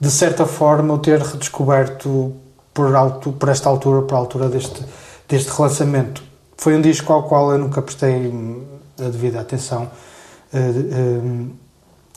de 0.00 0.10
certa 0.10 0.46
forma, 0.46 0.94
eu 0.94 0.98
ter 0.98 1.20
redescoberto 1.20 2.32
por, 2.72 2.94
alto, 2.94 3.32
por 3.32 3.48
esta 3.50 3.68
altura, 3.68 4.02
por 4.02 4.14
altura 4.14 4.48
deste, 4.48 4.82
deste 5.28 5.50
relançamento. 5.50 6.22
Foi 6.56 6.74
um 6.74 6.80
disco 6.80 7.12
ao 7.12 7.24
qual 7.24 7.52
eu 7.52 7.58
nunca 7.58 7.82
prestei 7.82 8.32
a 8.98 9.08
devida 9.08 9.40
atenção. 9.40 9.90
Uh, 10.52 11.50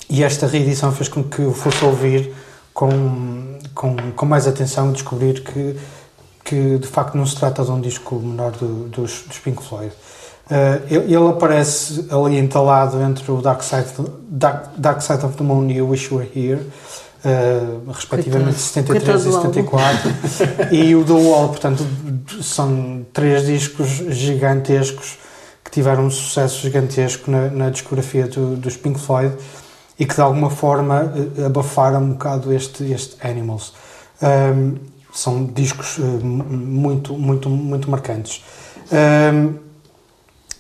e 0.10 0.24
esta 0.24 0.48
reedição 0.48 0.92
fez 0.92 1.10
com 1.10 1.24
que 1.24 1.42
eu 1.42 1.54
fosse 1.54 1.84
ouvir 1.84 2.34
com, 2.74 3.58
com, 3.74 3.96
com 4.16 4.26
mais 4.26 4.48
atenção 4.48 4.90
e 4.90 4.94
descobrir 4.94 5.42
que, 5.44 5.78
que 6.44 6.78
de 6.78 6.88
facto 6.88 7.16
não 7.16 7.26
se 7.26 7.36
trata 7.36 7.64
de 7.64 7.72
um 7.72 7.82
disco 7.82 8.16
menor 8.16 8.52
do, 8.52 8.88
dos, 8.90 9.24
dos 9.28 9.40
Pink 9.40 9.62
Floyd. 9.62 9.94
Uh, 10.46 10.84
ele, 10.90 11.16
ele, 11.16 11.28
aparece 11.30 12.06
ali 12.12 12.38
entalado 12.38 13.02
entre 13.02 13.32
o 13.32 13.42
Dark 13.42 13.62
Side, 13.64 13.86
Dark, 14.28 14.72
Dark 14.78 15.02
Side 15.02 15.26
of 15.26 15.38
the 15.38 15.44
Moon 15.44 15.70
e 15.70 15.82
o 15.82 15.90
Wish 15.90 16.12
You 16.12 16.18
Were 16.18 16.32
Here, 16.36 16.60
uh, 16.60 17.92
respectivamente 17.92 18.58
Coitado. 18.74 19.24
73 19.24 19.24
Coitado 19.24 19.30
e 19.30 19.32
74, 19.32 20.76
e 20.76 20.96
o 20.96 21.06
The 21.06 21.14
Wall, 21.14 21.48
portanto, 21.48 21.86
são 22.42 23.06
três 23.14 23.46
discos 23.46 23.88
gigantescos 23.88 25.18
que 25.64 25.72
tiveram 25.72 26.08
um 26.08 26.12
sucesso 26.12 26.60
gigantesco 26.60 27.32
na, 27.32 27.50
na 27.50 27.70
discografia 27.70 28.28
do, 28.28 28.58
dos 28.58 28.76
Pink 28.76 29.00
Floyd 29.00 29.34
e 29.98 30.06
que 30.06 30.14
de 30.14 30.22
alguma 30.22 30.50
forma 30.50 31.14
eh, 31.38 31.46
abafaram 31.46 32.04
um 32.04 32.12
bocado 32.14 32.52
este, 32.52 32.92
este 32.92 33.16
Animals. 33.26 33.74
Um, 34.22 34.76
são 35.14 35.46
discos 35.46 36.00
muito, 36.00 37.14
muito, 37.14 37.50
muito 37.50 37.90
marcantes. 37.90 38.44
Um, 38.92 39.63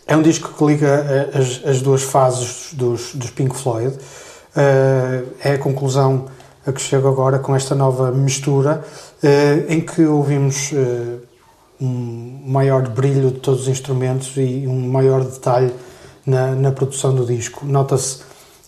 é 0.05 0.15
um 0.15 0.21
disco 0.21 0.53
que 0.53 0.65
liga 0.65 0.87
eh, 0.87 1.37
as, 1.37 1.61
as 1.65 1.81
duas 1.81 2.03
fases 2.03 2.73
dos, 2.73 3.15
dos 3.15 3.29
Pink 3.29 3.55
Floyd. 3.55 3.95
Uh, 4.55 5.29
é 5.43 5.53
a 5.53 5.57
conclusão 5.57 6.25
a 6.65 6.71
que 6.71 6.79
chego 6.79 7.07
agora 7.07 7.39
com 7.39 7.55
esta 7.55 7.73
nova 7.73 8.11
mistura, 8.11 8.83
uh, 9.23 9.71
em 9.71 9.81
que 9.81 10.05
ouvimos 10.05 10.71
um 11.81 12.43
maior 12.45 12.87
brilho 12.87 13.31
de 13.31 13.39
todos 13.39 13.61
os 13.61 13.67
instrumentos 13.67 14.37
e 14.37 14.65
um 14.67 14.87
maior 14.87 15.23
detalhe 15.23 15.73
na, 16.25 16.53
na 16.55 16.71
produção 16.71 17.13
do 17.13 17.25
disco. 17.25 17.65
Nota-se 17.65 18.21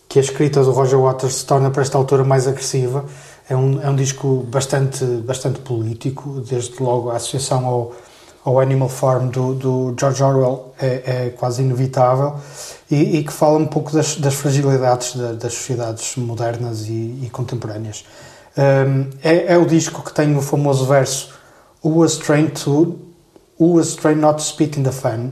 que 0.09 0.19
a 0.19 0.21
escrita 0.21 0.63
do 0.63 0.71
Roger 0.71 0.99
Waters 0.99 1.35
se 1.35 1.45
torna 1.45 1.69
para 1.69 1.81
esta 1.81 1.97
altura 1.97 2.23
mais 2.23 2.47
agressiva. 2.47 3.05
É 3.49 3.55
um, 3.55 3.81
é 3.81 3.89
um 3.89 3.95
disco 3.95 4.45
bastante, 4.49 5.05
bastante 5.05 5.59
político, 5.59 6.41
desde 6.41 6.81
logo 6.81 7.09
a 7.09 7.15
associação 7.15 7.65
ao, 7.65 7.93
ao 8.45 8.59
Animal 8.59 8.87
Farm 8.87 9.29
do, 9.29 9.55
do 9.55 9.95
George 9.99 10.21
Orwell 10.23 10.75
é, 10.79 11.25
é 11.25 11.29
quase 11.31 11.63
inevitável 11.63 12.35
e, 12.89 13.17
e, 13.17 13.23
que 13.23 13.33
fala 13.33 13.57
um 13.57 13.65
pouco 13.65 13.91
das, 13.91 14.17
das 14.17 14.35
fragilidades 14.35 15.15
da, 15.15 15.33
das 15.33 15.53
sociedades 15.55 16.15
modernas 16.15 16.87
e, 16.87 17.21
e 17.23 17.29
contemporâneas. 17.31 18.05
Um, 18.55 19.09
é, 19.23 19.53
é, 19.53 19.57
o 19.57 19.65
disco 19.65 20.03
que 20.03 20.13
tem 20.13 20.37
o 20.37 20.41
famoso 20.41 20.85
verso 20.85 21.33
Who 21.83 21.97
was 21.97 22.17
trained 22.17 22.51
to 22.63 22.99
Who 23.59 23.73
was 23.73 23.95
trained 23.95 24.21
not 24.21 24.37
to 24.37 24.43
spit 24.43 24.79
in 24.79 24.83
the 24.83 24.91
fan 24.91 25.31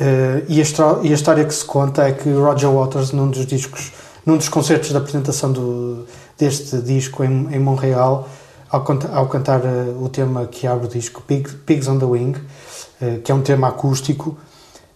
uh, 0.00 0.44
e, 0.48 0.60
a, 0.60 0.64
e 1.02 1.10
a 1.10 1.14
história 1.14 1.44
que 1.44 1.54
se 1.54 1.64
conta 1.64 2.08
é 2.08 2.12
que 2.12 2.28
Roger 2.30 2.70
Waters 2.70 3.12
num 3.12 3.30
dos 3.30 3.46
discos 3.46 3.92
num 4.26 4.36
dos 4.36 4.48
concertos 4.48 4.90
de 4.90 4.96
apresentação 4.96 5.52
do, 5.52 6.06
deste 6.36 6.76
disco 6.82 7.24
em, 7.24 7.54
em 7.54 7.58
Montreal, 7.58 8.28
ao, 8.70 8.84
ao 9.12 9.26
cantar 9.28 9.60
uh, 9.60 10.02
o 10.02 10.08
tema 10.08 10.46
que 10.46 10.66
abre 10.66 10.86
o 10.86 10.88
disco, 10.88 11.22
Pig, 11.22 11.48
Pigs 11.66 11.88
on 11.88 11.98
the 11.98 12.04
Wing, 12.04 12.36
uh, 12.36 13.20
que 13.22 13.32
é 13.32 13.34
um 13.34 13.40
tema 13.40 13.68
acústico, 13.68 14.36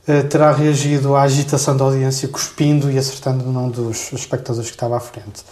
uh, 0.06 0.28
terá 0.28 0.52
reagido 0.52 1.16
à 1.16 1.22
agitação 1.22 1.76
da 1.76 1.84
audiência, 1.84 2.28
cuspindo 2.28 2.90
e 2.90 2.98
acertando 2.98 3.44
num 3.44 3.68
dos 3.68 4.12
espectadores 4.12 4.68
que 4.68 4.76
estava 4.76 4.96
à 4.96 5.00
frente. 5.00 5.44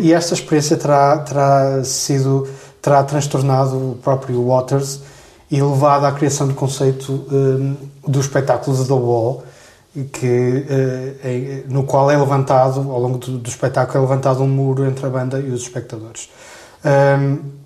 e 0.00 0.12
esta 0.12 0.34
experiência 0.34 0.76
terá, 0.76 1.18
terá 1.18 1.84
sido, 1.84 2.48
terá 2.82 3.02
transtornado 3.04 3.76
o 3.76 3.98
próprio 4.02 4.44
Waters 4.46 5.00
e 5.50 5.62
levado 5.62 6.04
à 6.06 6.12
criação 6.12 6.48
do 6.48 6.54
conceito 6.54 7.24
do 8.06 8.20
espetáculo 8.20 8.84
The 8.84 8.92
Wall, 8.92 9.44
que, 10.12 10.66
é, 11.22 11.64
no 11.68 11.84
qual 11.84 12.10
é 12.10 12.16
levantado, 12.16 12.80
ao 12.90 13.00
longo 13.00 13.18
do, 13.18 13.38
do, 13.38 13.48
espetáculo, 13.48 13.98
é 13.98 14.00
levantado 14.00 14.42
um 14.42 14.48
muro 14.48 14.86
entre 14.86 15.06
a 15.06 15.08
banda 15.10 15.38
e 15.38 15.50
os 15.50 15.62
espectadores. 15.62 16.28
Um, 16.84 17.58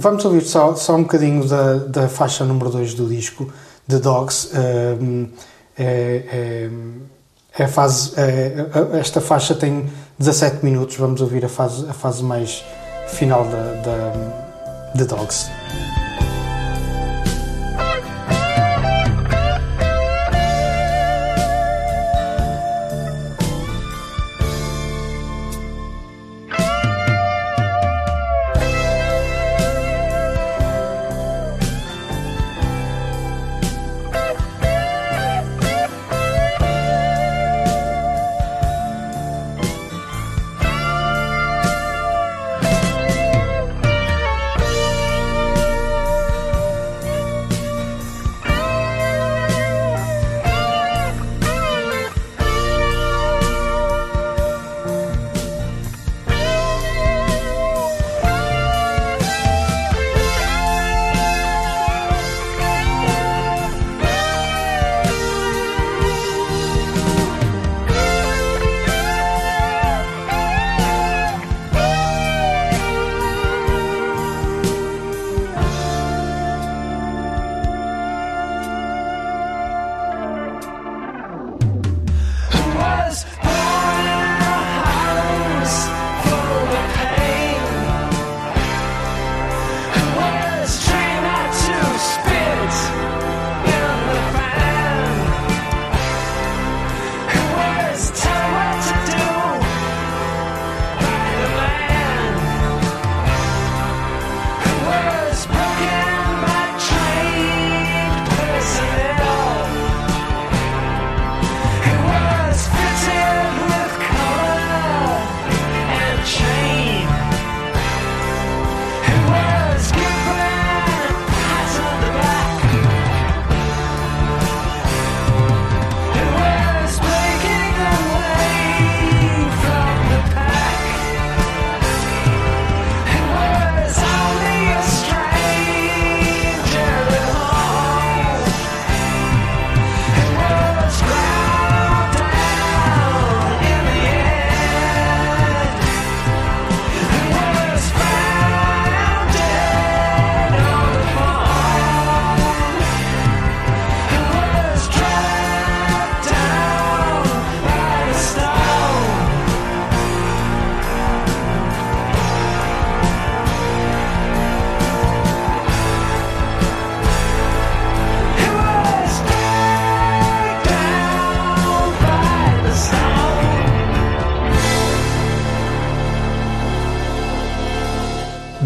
vamos 0.00 0.24
ouvir 0.24 0.42
só, 0.42 0.74
só 0.74 0.96
um 0.96 1.02
bocadinho 1.02 1.46
da, 1.46 1.74
da 1.78 2.08
faixa 2.08 2.44
número 2.44 2.70
2 2.70 2.94
do 2.94 3.06
disco, 3.06 3.52
The 3.88 3.98
Dogs. 3.98 4.50
Um, 4.54 5.28
é, 5.76 6.24
é, 6.28 6.70
é, 7.58 7.68
fase, 7.68 8.12
é, 8.16 8.98
esta 8.98 9.20
faixa 9.20 9.54
tem 9.54 9.90
17 10.18 10.64
minutos, 10.64 10.96
vamos 10.96 11.20
ouvir 11.20 11.44
a 11.44 11.48
fase, 11.48 11.88
a 11.88 11.92
fase 11.92 12.22
mais 12.22 12.64
final 13.08 13.44
da, 13.44 13.72
da 13.82 14.12
The 14.96 15.04
Dogs. 15.04 15.50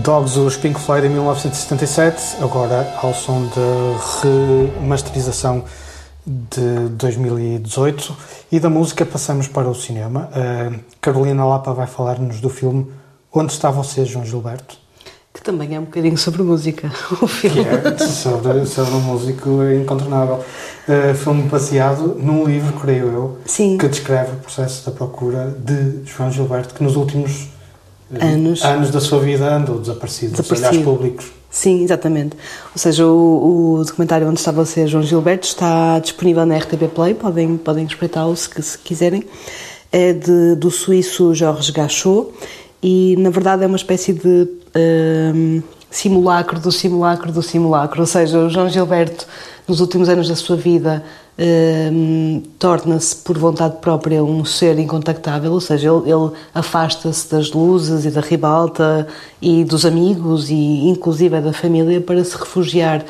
Dogs, 0.06 0.38
os 0.38 0.56
Pink 0.56 0.78
Floyd 0.78 1.04
em 1.04 1.10
1977, 1.10 2.36
agora 2.40 2.94
ao 3.02 3.12
som 3.12 3.42
de 3.48 4.78
remasterização 4.78 5.64
de 6.24 6.90
2018. 6.90 8.16
E 8.52 8.60
da 8.60 8.70
música 8.70 9.04
passamos 9.04 9.48
para 9.48 9.68
o 9.68 9.74
cinema. 9.74 10.30
Uh, 10.30 10.78
Carolina 11.00 11.44
Lapa 11.44 11.72
vai 11.74 11.88
falar-nos 11.88 12.40
do 12.40 12.48
filme 12.48 12.86
Onde 13.32 13.50
Está 13.50 13.68
Você, 13.68 14.04
João 14.04 14.24
Gilberto? 14.24 14.78
Que 15.34 15.42
também 15.42 15.74
é 15.74 15.80
um 15.80 15.86
bocadinho 15.86 16.16
sobre 16.16 16.40
música, 16.44 16.88
o 17.20 17.26
filme. 17.26 17.64
Que 17.64 18.04
é 18.04 18.06
sobre, 18.06 18.64
sobre 18.64 18.94
um 18.94 19.00
músico 19.00 19.50
incontornável. 19.82 20.36
Uh, 20.88 21.16
filme 21.16 21.42
baseado 21.48 22.14
num 22.22 22.44
livro, 22.44 22.74
creio 22.74 23.06
eu, 23.06 23.38
Sim. 23.44 23.76
que 23.76 23.88
descreve 23.88 24.34
o 24.34 24.36
processo 24.36 24.86
da 24.86 24.92
procura 24.92 25.52
de 25.58 26.08
João 26.08 26.30
Gilberto, 26.30 26.76
que 26.76 26.84
nos 26.84 26.94
últimos 26.94 27.55
anos, 28.14 28.64
anos 28.64 28.90
da 28.90 29.00
sua 29.00 29.20
vida 29.20 29.54
andou 29.54 29.78
desaparecido, 29.78 30.32
desaparecido. 30.32 30.68
olhares 30.68 30.84
públicos. 30.84 31.32
Sim, 31.50 31.84
exatamente. 31.84 32.36
Ou 32.74 32.78
seja, 32.78 33.06
o, 33.06 33.78
o, 33.78 33.84
documentário 33.84 34.28
onde 34.28 34.38
estava 34.38 34.62
a 34.62 34.66
ser 34.66 34.86
João 34.86 35.02
Gilberto 35.02 35.46
está 35.46 35.98
disponível 35.98 36.44
na 36.44 36.58
RTP 36.58 36.88
Play, 36.94 37.14
podem, 37.14 37.56
podem 37.56 37.86
espreitá-lo 37.86 38.36
se, 38.36 38.50
se, 38.62 38.78
quiserem. 38.78 39.24
É 39.90 40.12
de, 40.12 40.54
do 40.56 40.70
suíço 40.70 41.34
Jorge 41.34 41.72
Gachot 41.72 42.30
e, 42.82 43.16
na 43.18 43.30
verdade, 43.30 43.64
é 43.64 43.66
uma 43.66 43.76
espécie 43.76 44.12
de 44.12 44.48
um, 45.34 45.62
simulacro 45.90 46.60
do 46.60 46.70
simulacro 46.70 47.32
do 47.32 47.42
simulacro. 47.42 48.00
Ou 48.00 48.06
seja, 48.06 48.38
o 48.38 48.50
João 48.50 48.68
Gilberto, 48.68 49.26
nos 49.66 49.80
últimos 49.80 50.08
anos 50.08 50.28
da 50.28 50.36
sua 50.36 50.56
vida, 50.56 51.02
um, 51.38 52.42
torna-se 52.58 53.14
por 53.16 53.36
vontade 53.36 53.76
própria 53.80 54.24
um 54.24 54.44
ser 54.44 54.78
incontactável, 54.78 55.52
ou 55.52 55.60
seja, 55.60 55.88
ele, 55.88 56.10
ele 56.10 56.30
afasta-se 56.54 57.30
das 57.30 57.52
luzes 57.52 58.04
e 58.06 58.10
da 58.10 58.20
ribalta 58.20 59.06
e 59.40 59.64
dos 59.64 59.84
amigos 59.84 60.50
e 60.50 60.88
inclusive 60.88 61.40
da 61.40 61.52
família 61.52 62.00
para 62.00 62.22
se 62.24 62.36
refugiar 62.36 63.04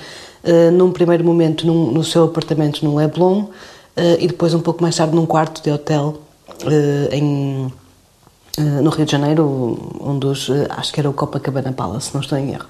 uh, 0.44 0.70
num 0.72 0.90
primeiro 0.90 1.24
momento 1.24 1.66
num, 1.66 1.92
no 1.92 2.02
seu 2.02 2.24
apartamento 2.24 2.84
no 2.84 2.96
Leblon 2.96 3.42
uh, 3.42 3.50
e 4.18 4.26
depois 4.26 4.52
um 4.54 4.60
pouco 4.60 4.82
mais 4.82 4.96
tarde 4.96 5.14
num 5.14 5.26
quarto 5.26 5.62
de 5.62 5.70
hotel 5.70 6.20
uh, 6.64 7.14
em 7.14 7.72
no 8.58 8.88
Rio 8.88 9.04
de 9.04 9.12
Janeiro, 9.12 9.78
um 10.00 10.18
dos, 10.18 10.48
acho 10.70 10.90
que 10.90 10.98
era 10.98 11.10
o 11.10 11.12
Copacabana 11.12 11.72
Palace, 11.72 12.08
não 12.14 12.22
estou 12.22 12.38
em 12.38 12.54
erro 12.54 12.64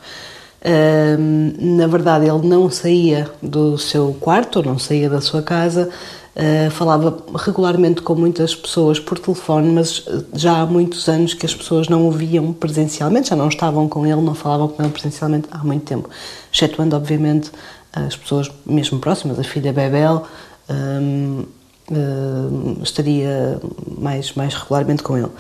na 0.69 1.87
verdade, 1.87 2.27
ele 2.27 2.47
não 2.47 2.69
saía 2.71 3.31
do 3.41 3.79
seu 3.79 4.17
quarto, 4.19 4.63
não 4.63 4.79
saía 4.79 5.09
da 5.09 5.21
sua 5.21 5.41
casa, 5.43 5.89
uh, 6.35 6.71
falava 6.73 7.17
regularmente 7.37 8.03
com 8.03 8.15
muitas 8.15 8.55
pessoas 8.55 8.99
por 8.99 9.19
telefone, 9.19 9.73
mas 9.73 10.05
já 10.35 10.61
há 10.61 10.67
muitos 10.67 11.09
anos 11.09 11.35
que 11.35 11.47
as 11.47 11.55
pessoas 11.55 11.89
não 11.89 12.09
o 12.09 12.11
viam 12.11 12.53
presencialmente, 12.53 13.31
já 13.31 13.37
não 13.37 13.49
estavam 13.49 13.89
com 13.89 14.05
ele, 14.05 14.21
não 14.21 14.35
falavam 14.35 14.69
com 14.69 14.83
ele 14.83 14.93
presencialmente 14.93 15.49
há 15.53 15.59
muito 15.59 15.85
tempo, 15.85 16.11
excetuando, 16.53 16.97
obviamente, 16.97 17.53
as 17.93 18.17
pessoas 18.17 18.51
mesmo 18.65 18.99
próximas, 18.99 19.39
a 19.39 19.45
filha 19.45 19.73
Bebel. 19.73 20.25
Um, 20.69 21.45
uh, 21.91 22.83
estaria 22.83 23.61
mais, 23.99 24.35
mais 24.35 24.55
regularmente 24.55 25.03
com 25.03 25.17
ele. 25.17 25.31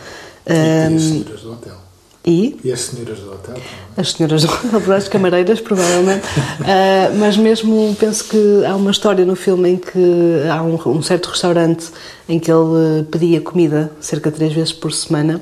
E, 0.46 0.52
um, 0.92 0.96
as 0.96 1.02
senhoras 1.02 1.40
do 1.40 1.52
hotel. 1.52 1.85
E? 2.26 2.58
E 2.64 2.72
as 2.72 2.80
senhoras 2.80 3.20
do 3.20 3.32
hotel 3.32 3.54
também. 3.54 3.62
As 3.96 4.10
senhoras 4.10 4.42
do 4.42 4.76
hotel, 4.76 4.92
as 4.94 5.06
camareiras, 5.06 5.60
provavelmente. 5.60 6.26
uh, 6.26 7.14
mas 7.20 7.36
mesmo 7.36 7.94
penso 8.00 8.24
que 8.24 8.64
há 8.64 8.74
uma 8.74 8.90
história 8.90 9.24
no 9.24 9.36
filme 9.36 9.70
em 9.70 9.76
que 9.76 10.42
há 10.50 10.60
um, 10.60 10.76
um, 10.90 11.02
certo 11.02 11.26
restaurante 11.26 11.86
em 12.28 12.40
que 12.40 12.50
ele 12.50 13.04
pedia 13.12 13.40
comida 13.40 13.92
cerca 14.00 14.28
de 14.28 14.38
três 14.38 14.52
vezes 14.52 14.72
por 14.72 14.92
semana, 14.92 15.40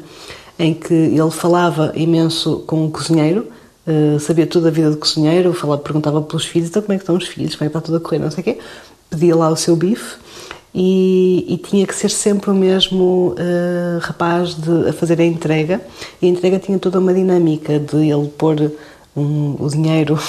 em 0.58 0.74
que 0.74 0.92
ele 0.92 1.30
falava 1.30 1.90
imenso 1.96 2.62
com 2.66 2.84
o 2.84 2.90
cozinheiro, 2.90 3.48
uh, 3.86 4.20
sabia 4.20 4.46
tudo 4.46 4.64
da 4.64 4.70
vida 4.70 4.90
do 4.90 4.98
cozinheiro, 4.98 5.54
falava, 5.54 5.80
perguntava 5.80 6.20
pelos 6.20 6.44
filhos, 6.44 6.68
então 6.68 6.82
como 6.82 6.92
é 6.92 6.96
que 6.96 7.02
estão 7.02 7.16
os 7.16 7.26
filhos, 7.26 7.56
como 7.56 7.66
é 7.66 7.70
que 7.70 7.78
está 7.78 7.80
tudo 7.80 7.96
a 7.96 8.00
correr, 8.00 8.18
não 8.18 8.30
sei 8.30 8.42
o 8.42 8.44
quê. 8.44 8.58
Pedia 9.08 9.34
lá 9.34 9.48
o 9.48 9.56
seu 9.56 9.74
bife 9.74 10.16
e, 10.74 11.46
e, 11.48 11.56
tinha 11.56 11.86
que 11.86 11.94
ser 11.94 12.10
sempre 12.10 12.50
o 12.50 12.54
mesmo 12.54 13.36
uh, 13.38 13.98
rapaz 14.00 14.54
de, 14.54 14.88
a 14.88 14.92
fazer 14.92 15.20
a 15.20 15.24
entrega. 15.24 15.80
E 16.20 16.26
a 16.26 16.28
entrega 16.28 16.58
tinha 16.58 16.78
toda 16.80 16.98
uma 16.98 17.14
dinâmica 17.14 17.78
de 17.78 18.10
ele 18.10 18.26
pôr 18.36 18.72
um, 19.16 19.54
o 19.60 19.68
dinheiro, 19.68 20.14
ou 20.18 20.20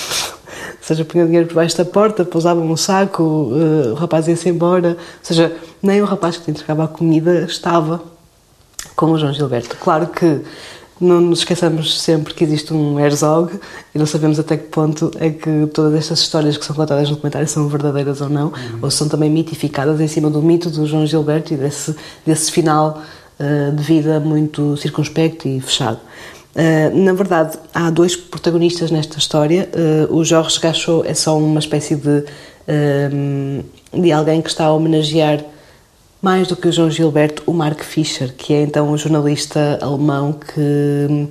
seja, 0.82 1.04
punha 1.04 1.24
o 1.24 1.28
dinheiro 1.28 1.48
por 1.48 1.56
baixo 1.56 1.76
da 1.76 1.84
porta, 1.84 2.24
pousava 2.24 2.60
um 2.60 2.78
saco, 2.78 3.24
uh, 3.24 3.94
o 3.94 3.96
rapaz 3.96 4.28
ia-se 4.28 4.48
embora. 4.48 4.90
Ou 4.90 4.96
seja, 5.24 5.52
nem 5.82 6.00
o 6.00 6.06
rapaz 6.06 6.38
que 6.38 6.44
te 6.44 6.52
entregava 6.52 6.84
a 6.84 6.88
comida 6.88 7.46
estava 7.46 8.04
com 8.96 9.08
o 9.08 9.18
João 9.18 9.34
Gilberto. 9.34 9.76
Claro 9.78 10.08
que 10.08 10.42
não 11.00 11.20
nos 11.20 11.40
esqueçamos 11.40 12.00
sempre 12.02 12.34
que 12.34 12.44
existe 12.44 12.74
um 12.74 13.00
Herzog 13.00 13.60
e 13.94 14.00
não 14.00 14.06
sabemos 14.06 14.40
até 14.40 14.56
que 14.56 14.68
ponto 14.68 15.12
é 15.20 15.30
que 15.30 15.68
todas 15.74 15.94
estas 15.94 16.20
histórias 16.20 16.58
que 16.58 16.66
são 16.66 16.76
contadas 16.76 17.10
no 17.10 17.16
documentário 17.16 17.48
são 17.48 17.68
verdadeiras 17.68 18.22
ou 18.22 18.30
não, 18.30 18.48
uhum. 18.48 18.80
ou 18.82 18.92
são 18.92 19.10
também 19.10 19.30
mitificadas 19.30 20.00
em 20.00 20.08
cima 20.08 20.30
do 20.30 20.42
mito 20.42 20.70
do 20.70 20.86
João 20.86 21.06
Gilberto 21.06 21.54
e 21.54 21.58
desse, 21.58 21.96
desse 22.26 22.52
final 22.52 23.02
uh, 23.40 23.76
de 23.76 23.84
vida 23.84 24.20
muito 24.20 24.78
circunspecto 24.78 25.48
e 25.48 25.60
fechado. 25.60 26.00
Uh, 26.56 26.98
na 26.98 27.12
verdade, 27.12 27.58
há 27.74 27.90
dois 27.90 28.16
protagonistas 28.16 28.90
nesta 28.90 29.18
história. 29.18 29.70
Uh, 30.10 30.16
o 30.16 30.24
Jorge 30.24 30.60
Gachot 30.62 31.06
é 31.06 31.14
só 31.14 31.38
uma 31.38 31.60
espécie 31.60 31.96
de, 31.96 32.24
de 33.94 34.12
alguém 34.12 34.42
que 34.42 34.50
está 34.50 34.66
a 34.66 34.74
homenagear 34.74 35.44
mais 36.26 36.48
do 36.48 36.56
que 36.56 36.68
o 36.68 36.72
João 36.72 36.90
Gilberto, 36.90 37.44
o 37.46 37.54
Mark 37.54 37.84
Fischer, 37.84 38.34
que 38.36 38.52
é 38.52 38.64
então 38.64 38.90
um 38.90 38.98
jornalista 38.98 39.78
alemão 39.80 40.34
que, 40.34 41.28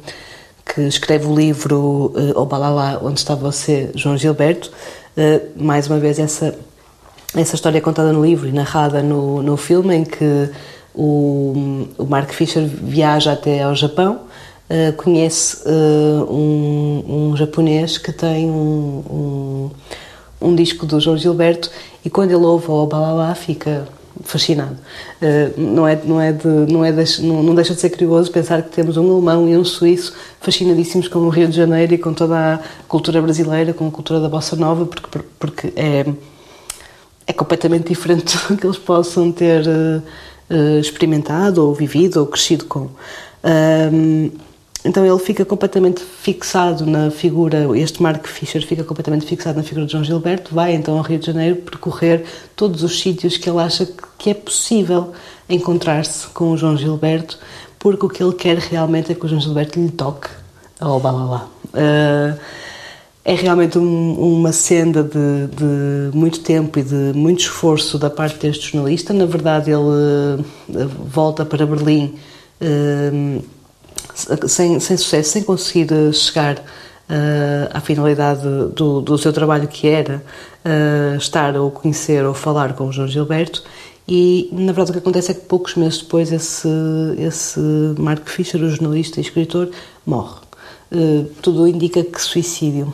que 0.64 0.82
escreve 0.82 1.26
o 1.26 1.34
livro 1.34 2.12
uh, 2.14 2.40
O 2.40 2.46
Balalá, 2.46 3.00
Onde 3.02 3.18
Está 3.18 3.34
Você, 3.34 3.90
João 3.96 4.16
Gilberto. 4.16 4.70
Uh, 5.16 5.60
mais 5.60 5.88
uma 5.88 5.98
vez, 5.98 6.20
essa, 6.20 6.56
essa 7.34 7.56
história 7.56 7.78
é 7.78 7.80
contada 7.80 8.12
no 8.12 8.24
livro 8.24 8.48
e 8.48 8.52
narrada 8.52 9.02
no, 9.02 9.42
no 9.42 9.56
filme, 9.56 9.96
em 9.96 10.04
que 10.04 10.48
o, 10.94 11.88
o 11.98 12.04
Mark 12.04 12.30
Fischer 12.30 12.64
viaja 12.64 13.32
até 13.32 13.64
ao 13.64 13.74
Japão, 13.74 14.20
uh, 14.70 14.92
conhece 14.92 15.56
uh, 15.66 16.32
um, 16.32 17.32
um, 17.32 17.36
japonês 17.36 17.98
que 17.98 18.12
tem 18.12 18.48
um, 18.48 19.02
um, 20.40 20.50
um, 20.50 20.54
disco 20.54 20.86
do 20.86 21.00
João 21.00 21.16
Gilberto 21.16 21.68
e 22.04 22.08
quando 22.08 22.30
ele 22.30 22.44
ouve 22.44 22.70
o 22.70 22.86
Balalá 22.86 23.34
fica 23.34 23.88
fascinado. 24.22 24.76
Uh, 25.20 25.60
não, 25.60 25.86
é, 25.86 26.00
não, 26.04 26.20
é 26.20 26.32
de, 26.32 26.46
não, 26.46 26.84
é 26.84 26.92
de, 26.92 27.22
não, 27.22 27.42
não, 27.42 27.54
deixa 27.54 27.74
de 27.74 27.80
ser 27.80 27.90
curioso 27.90 28.30
pensar 28.30 28.62
que 28.62 28.70
temos 28.70 28.96
um 28.96 29.12
alemão 29.12 29.48
e 29.48 29.56
um 29.56 29.64
suíço 29.64 30.14
fascinadíssimos 30.40 31.08
com 31.08 31.20
o 31.20 31.28
Rio 31.28 31.48
de 31.48 31.56
Janeiro 31.56 31.94
e 31.94 31.98
com 31.98 32.12
toda 32.12 32.54
a 32.54 32.60
cultura 32.86 33.20
brasileira, 33.20 33.72
com 33.72 33.88
a 33.88 33.90
cultura 33.90 34.20
da 34.20 34.28
bossa 34.28 34.54
nova, 34.56 34.86
porque, 34.86 35.20
porque 35.38 35.72
é, 35.76 36.06
é 37.26 37.32
completamente 37.32 37.88
diferente 37.88 38.36
do 38.48 38.56
que 38.56 38.66
eles 38.66 38.78
possam 38.78 39.32
ter 39.32 39.64
uh, 39.66 40.78
experimentado 40.80 41.66
ou 41.66 41.74
vivido 41.74 42.20
ou 42.20 42.26
crescido 42.26 42.64
com. 42.66 42.88
Então 44.84 45.04
ele 45.06 45.18
fica 45.18 45.46
completamente 45.46 46.02
fixado 46.02 46.84
na 46.84 47.10
figura, 47.10 47.66
este 47.78 48.02
Mark 48.02 48.26
Fischer 48.26 48.64
fica 48.66 48.84
completamente 48.84 49.24
fixado 49.24 49.56
na 49.56 49.64
figura 49.64 49.86
de 49.86 49.92
João 49.92 50.04
Gilberto, 50.04 50.54
vai 50.54 50.74
então 50.74 50.98
ao 50.98 51.02
Rio 51.02 51.18
de 51.18 51.24
Janeiro 51.24 51.56
percorrer 51.56 52.24
todos 52.54 52.82
os 52.82 53.00
sítios 53.00 53.38
que 53.38 53.48
ele 53.48 53.60
acha 53.60 53.88
que 54.18 54.28
é 54.28 54.34
possível 54.34 55.12
encontrar-se 55.48 56.26
com 56.28 56.50
o 56.50 56.56
João 56.56 56.76
Gilberto, 56.76 57.38
porque 57.78 58.04
o 58.04 58.10
que 58.10 58.22
ele 58.22 58.34
quer 58.34 58.58
realmente 58.58 59.10
é 59.10 59.14
que 59.14 59.24
o 59.24 59.28
João 59.28 59.40
Gilberto 59.40 59.80
lhe 59.80 59.90
toque 59.90 60.28
ao 60.78 61.00
balalá. 61.00 61.48
Uh, 61.66 62.38
é 63.24 63.34
realmente 63.34 63.78
um, 63.78 64.12
uma 64.12 64.52
senda 64.52 65.02
de, 65.02 65.46
de, 65.46 66.16
muito 66.16 66.40
tempo 66.40 66.78
e 66.78 66.82
de 66.82 67.12
muito 67.14 67.40
esforço 67.40 67.98
da 67.98 68.10
parte 68.10 68.38
deste 68.38 68.70
jornalista. 68.70 69.14
Na 69.14 69.24
verdade, 69.24 69.70
ele 69.70 69.80
uh, 69.80 70.88
volta 71.06 71.42
para 71.42 71.64
Berlim 71.64 72.16
uh, 72.60 73.42
sem, 74.14 74.78
sem 74.80 74.96
sucesso, 74.96 75.30
sem 75.30 75.42
conseguir 75.42 75.92
eh, 75.92 76.12
chegar 76.12 76.58
uh, 76.58 77.70
à 77.72 77.80
finalidade 77.80 78.42
do, 78.74 79.00
do 79.00 79.18
seu 79.18 79.32
trabalho, 79.32 79.68
que 79.68 79.88
era 79.88 80.22
uh, 80.64 81.16
estar 81.16 81.56
ou 81.56 81.70
conhecer 81.70 82.24
ou 82.24 82.34
falar 82.34 82.74
com 82.74 82.88
o 82.88 82.92
João 82.92 83.08
Gilberto. 83.08 83.62
E, 84.06 84.50
na 84.52 84.72
verdade, 84.72 84.90
o 84.90 84.92
que 84.92 84.98
acontece 84.98 85.30
é 85.30 85.34
que 85.34 85.40
poucos 85.42 85.76
meses 85.76 86.02
depois 86.02 86.30
esse, 86.30 86.68
esse 87.18 87.60
Mark 87.98 88.28
Fischer, 88.28 88.62
o 88.62 88.68
jornalista 88.68 89.18
e 89.18 89.22
escritor, 89.22 89.70
morre. 90.06 90.36
Uh, 90.92 91.24
tudo 91.40 91.66
indica 91.66 92.04
que 92.04 92.20
suicídio. 92.20 92.92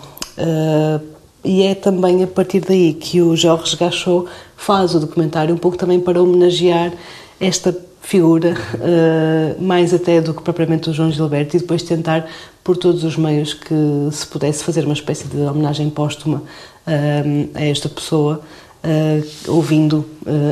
e 1.44 1.62
é 1.62 1.74
também 1.74 2.22
a 2.22 2.26
partir 2.26 2.60
daí 2.60 2.94
que 2.94 3.20
o 3.20 3.36
Jorge 3.36 3.76
Gachot 3.76 4.28
faz 4.56 4.94
o 4.94 5.00
documentário, 5.00 5.54
um 5.54 5.58
pouco 5.58 5.76
também 5.76 5.98
para 5.98 6.22
homenagear 6.22 6.92
esta 7.40 7.72
figura, 8.00 8.54
uh, 8.74 9.62
mais 9.62 9.92
até 9.94 10.20
do 10.20 10.34
que 10.34 10.42
propriamente 10.42 10.90
o 10.90 10.92
João 10.92 11.10
Gilberto, 11.10 11.56
e 11.56 11.60
depois 11.60 11.82
tentar, 11.82 12.26
por 12.64 12.76
todos 12.76 13.04
os 13.04 13.16
meios 13.16 13.54
que 13.54 13.74
se 14.10 14.26
pudesse, 14.26 14.64
fazer 14.64 14.84
uma 14.84 14.94
espécie 14.94 15.28
de 15.28 15.38
homenagem 15.38 15.88
póstuma 15.90 16.38
uh, 16.38 17.50
a 17.54 17.62
esta 17.62 17.88
pessoa, 17.88 18.40
uh, 18.82 19.50
ouvindo 19.52 20.04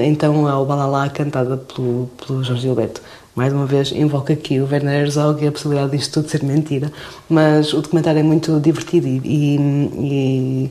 então 0.04 0.46
ao 0.46 0.64
Balalá 0.64 1.08
cantada 1.08 1.56
pelo, 1.56 2.10
pelo 2.26 2.44
João 2.44 2.58
Gilberto. 2.58 3.00
mais 3.34 3.52
uma 3.52 3.66
vez, 3.66 3.92
invoco 3.92 4.32
aqui 4.32 4.60
o 4.60 4.68
Werner 4.70 5.02
Herzog 5.02 5.42
e 5.42 5.48
a 5.48 5.52
possibilidade 5.52 5.96
disto 5.96 6.14
tudo 6.14 6.30
ser 6.30 6.42
mentira. 6.42 6.92
Mas 7.28 7.72
o 7.72 7.80
documentário 7.80 8.20
é 8.20 8.22
muito 8.22 8.58
divertido 8.60 9.06
e, 9.06 9.20
e, 9.24 9.56
e 9.98 10.70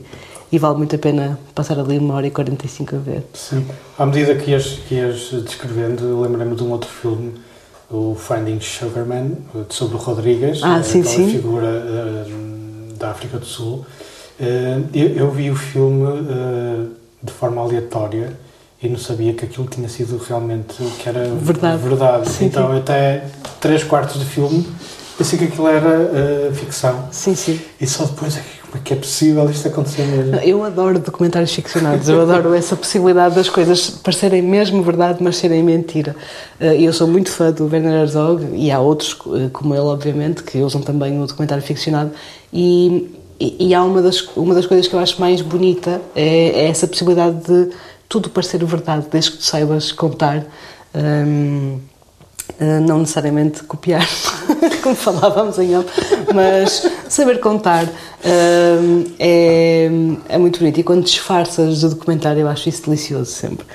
vale 0.56 0.78
muito 0.78 0.94
a 0.96 0.98
pena 0.98 1.38
passar 1.54 1.78
ali 1.78 1.98
uma 1.98 2.14
hora 2.14 2.26
e 2.26 2.30
45 2.30 2.96
a 2.96 2.98
ver. 2.98 3.24
Sim. 3.34 3.66
À 3.98 4.06
medida 4.06 4.34
que 4.34 4.52
ias, 4.52 4.78
que 4.88 4.94
ias 4.94 5.30
descrevendo, 5.44 6.20
lembrei-me 6.22 6.54
de 6.54 6.62
um 6.62 6.70
outro 6.70 6.88
filme, 6.88 7.34
o 7.90 8.14
Finding 8.14 8.60
Sugarman, 8.60 9.32
sobre 9.68 9.96
o 9.96 9.98
Rodrigues, 9.98 10.60
ah, 10.62 10.82
sim, 10.82 11.00
aquela 11.00 11.14
sim. 11.16 11.30
figura 11.30 11.66
uh, 11.66 12.94
da 12.94 13.10
África 13.10 13.38
do 13.38 13.44
Sul. 13.44 13.84
Uh, 14.40 14.88
eu, 14.94 15.08
eu, 15.16 15.30
vi 15.30 15.50
o 15.50 15.56
filme 15.56 16.04
uh, 16.04 16.90
de 17.22 17.32
forma 17.32 17.60
aleatória 17.60 18.32
e 18.80 18.88
não 18.88 18.98
sabia 18.98 19.34
que 19.34 19.44
aquilo 19.44 19.66
tinha 19.66 19.88
sido 19.88 20.16
realmente 20.18 20.76
que 20.98 21.08
era 21.08 21.24
verdade. 21.34 21.82
verdade. 21.82 22.28
Sim, 22.30 22.46
então, 22.46 22.70
sim. 22.70 22.78
até 22.78 23.24
três 23.60 23.82
quartos 23.82 24.16
do 24.16 24.24
filme 24.24 24.66
pensei 25.16 25.36
que 25.36 25.46
aquilo 25.46 25.66
era 25.66 26.52
ficção. 26.54 27.08
Sim, 27.10 27.34
sim. 27.34 27.60
E 27.80 27.86
só 27.88 28.04
depois 28.04 28.36
é 28.36 28.40
que 28.40 28.57
como 28.70 28.82
é 28.82 28.84
que 28.84 28.92
é 28.92 28.96
possível 28.96 29.48
isto 29.50 29.66
acontecer 29.66 30.02
mesmo? 30.02 30.36
Eu 30.36 30.62
adoro 30.62 30.98
documentários 30.98 31.54
ficcionados, 31.54 32.06
eu 32.06 32.20
adoro 32.20 32.52
essa 32.52 32.76
possibilidade 32.76 33.34
das 33.34 33.48
coisas 33.48 33.88
parecerem 33.88 34.42
mesmo 34.42 34.82
verdade, 34.82 35.18
mas 35.22 35.38
serem 35.38 35.62
mentira. 35.62 36.14
Eu 36.60 36.92
sou 36.92 37.06
muito 37.06 37.30
fã 37.30 37.50
do 37.50 37.64
Werner 37.64 38.02
Herzog 38.02 38.46
e 38.52 38.70
há 38.70 38.78
outros, 38.78 39.14
como 39.14 39.74
ele, 39.74 39.80
obviamente, 39.80 40.42
que 40.42 40.58
usam 40.58 40.82
também 40.82 41.18
o 41.20 41.26
documentário 41.26 41.64
ficcionado. 41.64 42.10
E, 42.52 43.10
e, 43.40 43.74
há 43.74 43.82
uma 43.82 44.02
das, 44.02 44.20
uma 44.36 44.54
das 44.54 44.66
coisas 44.66 44.86
que 44.86 44.94
eu 44.94 44.98
acho 44.98 45.18
mais 45.18 45.40
bonita 45.40 46.02
é, 46.14 46.48
é 46.48 46.68
essa 46.68 46.86
possibilidade 46.86 47.36
de 47.46 47.70
tudo 48.06 48.28
parecer 48.28 48.62
verdade, 48.64 49.06
desde 49.10 49.30
que 49.30 49.38
tu 49.38 49.44
saibas 49.44 49.92
contar. 49.92 50.44
Hum, 50.94 51.78
não 52.86 52.98
necessariamente 52.98 53.62
copiar, 53.64 54.06
como 54.82 54.94
falávamos 54.94 55.58
em 55.58 55.76
off, 55.76 55.88
mas 56.34 56.90
saber 57.18 57.40
contar 57.40 57.84
hum, 57.84 59.04
é, 59.18 59.90
é 60.28 60.38
muito 60.38 60.58
bonito. 60.58 60.80
E 60.80 60.82
quando 60.82 61.04
disfarças 61.04 61.80
do 61.80 61.90
documentário, 61.90 62.40
eu 62.40 62.48
acho 62.48 62.68
isso 62.68 62.84
delicioso 62.84 63.30
sempre. 63.30 63.66